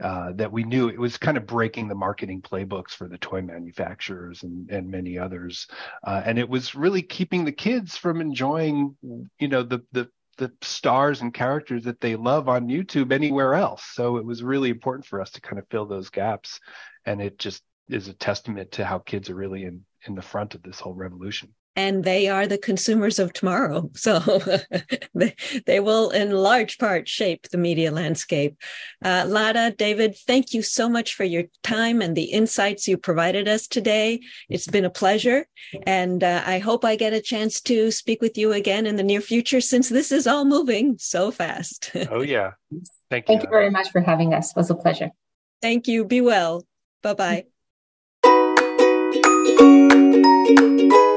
uh, 0.02 0.32
that 0.32 0.52
we 0.52 0.64
knew 0.64 0.88
it 0.88 0.98
was 0.98 1.16
kind 1.16 1.36
of 1.36 1.46
breaking 1.46 1.88
the 1.88 1.94
marketing 1.94 2.42
playbooks 2.42 2.90
for 2.90 3.08
the 3.08 3.18
toy 3.18 3.40
manufacturers 3.40 4.42
and, 4.42 4.68
and 4.70 4.90
many 4.90 5.18
others. 5.18 5.68
Uh, 6.02 6.20
and 6.24 6.38
it 6.38 6.48
was 6.48 6.74
really 6.74 7.02
keeping 7.02 7.44
the 7.44 7.52
kids 7.52 7.96
from 7.96 8.20
enjoying, 8.20 8.96
you 9.38 9.48
know, 9.48 9.62
the, 9.62 9.80
the, 9.92 10.08
the 10.36 10.50
stars 10.62 11.20
and 11.20 11.32
characters 11.32 11.84
that 11.84 12.00
they 12.00 12.16
love 12.16 12.48
on 12.48 12.68
YouTube 12.68 13.12
anywhere 13.12 13.54
else. 13.54 13.84
So 13.94 14.16
it 14.16 14.24
was 14.24 14.42
really 14.42 14.70
important 14.70 15.06
for 15.06 15.20
us 15.20 15.30
to 15.32 15.40
kind 15.40 15.60
of 15.60 15.68
fill 15.70 15.86
those 15.86 16.10
gaps. 16.10 16.58
And 17.06 17.22
it 17.22 17.38
just 17.38 17.62
is 17.88 18.08
a 18.08 18.14
testament 18.14 18.72
to 18.72 18.84
how 18.84 18.98
kids 18.98 19.30
are 19.30 19.36
really 19.36 19.62
in, 19.64 19.84
in 20.06 20.16
the 20.16 20.22
front 20.22 20.56
of 20.56 20.62
this 20.62 20.80
whole 20.80 20.94
revolution 20.94 21.54
and 21.76 22.04
they 22.04 22.28
are 22.28 22.46
the 22.46 22.58
consumers 22.58 23.18
of 23.18 23.32
tomorrow. 23.32 23.90
So 24.04 24.18
they, 25.14 25.34
they 25.64 25.80
will, 25.80 26.10
in 26.10 26.30
large 26.30 26.76
part, 26.76 27.08
shape 27.08 27.48
the 27.48 27.56
media 27.56 27.90
landscape. 27.90 28.54
Uh, 29.02 29.24
Lara, 29.26 29.70
David, 29.70 30.14
thank 30.26 30.52
you 30.52 30.60
so 30.60 30.90
much 30.90 31.14
for 31.14 31.24
your 31.24 31.44
time 31.62 32.02
and 32.02 32.14
the 32.14 32.24
insights 32.24 32.86
you 32.86 32.98
provided 32.98 33.48
us 33.48 33.66
today. 33.66 34.20
It's 34.50 34.66
been 34.66 34.84
a 34.84 34.90
pleasure. 34.90 35.46
And 35.86 36.22
uh, 36.22 36.42
I 36.44 36.58
hope 36.58 36.84
I 36.84 36.96
get 36.96 37.14
a 37.14 37.20
chance 37.20 37.62
to 37.62 37.90
speak 37.90 38.20
with 38.20 38.36
you 38.36 38.52
again 38.52 38.86
in 38.86 38.96
the 38.96 39.02
near 39.02 39.22
future 39.22 39.62
since 39.62 39.88
this 39.88 40.12
is 40.12 40.26
all 40.26 40.44
moving 40.44 40.96
so 40.98 41.30
fast. 41.30 41.90
oh, 42.10 42.20
yeah. 42.20 42.52
Thank 43.10 43.24
you. 43.24 43.26
Thank 43.26 43.42
you 43.44 43.48
very 43.48 43.70
much 43.70 43.90
for 43.90 44.02
having 44.02 44.34
us. 44.34 44.50
It 44.50 44.56
was 44.56 44.68
a 44.68 44.74
pleasure. 44.74 45.10
Thank 45.62 45.88
you. 45.88 46.04
Be 46.04 46.20
well. 46.20 46.66
Bye 47.02 47.14
bye. 47.14 47.44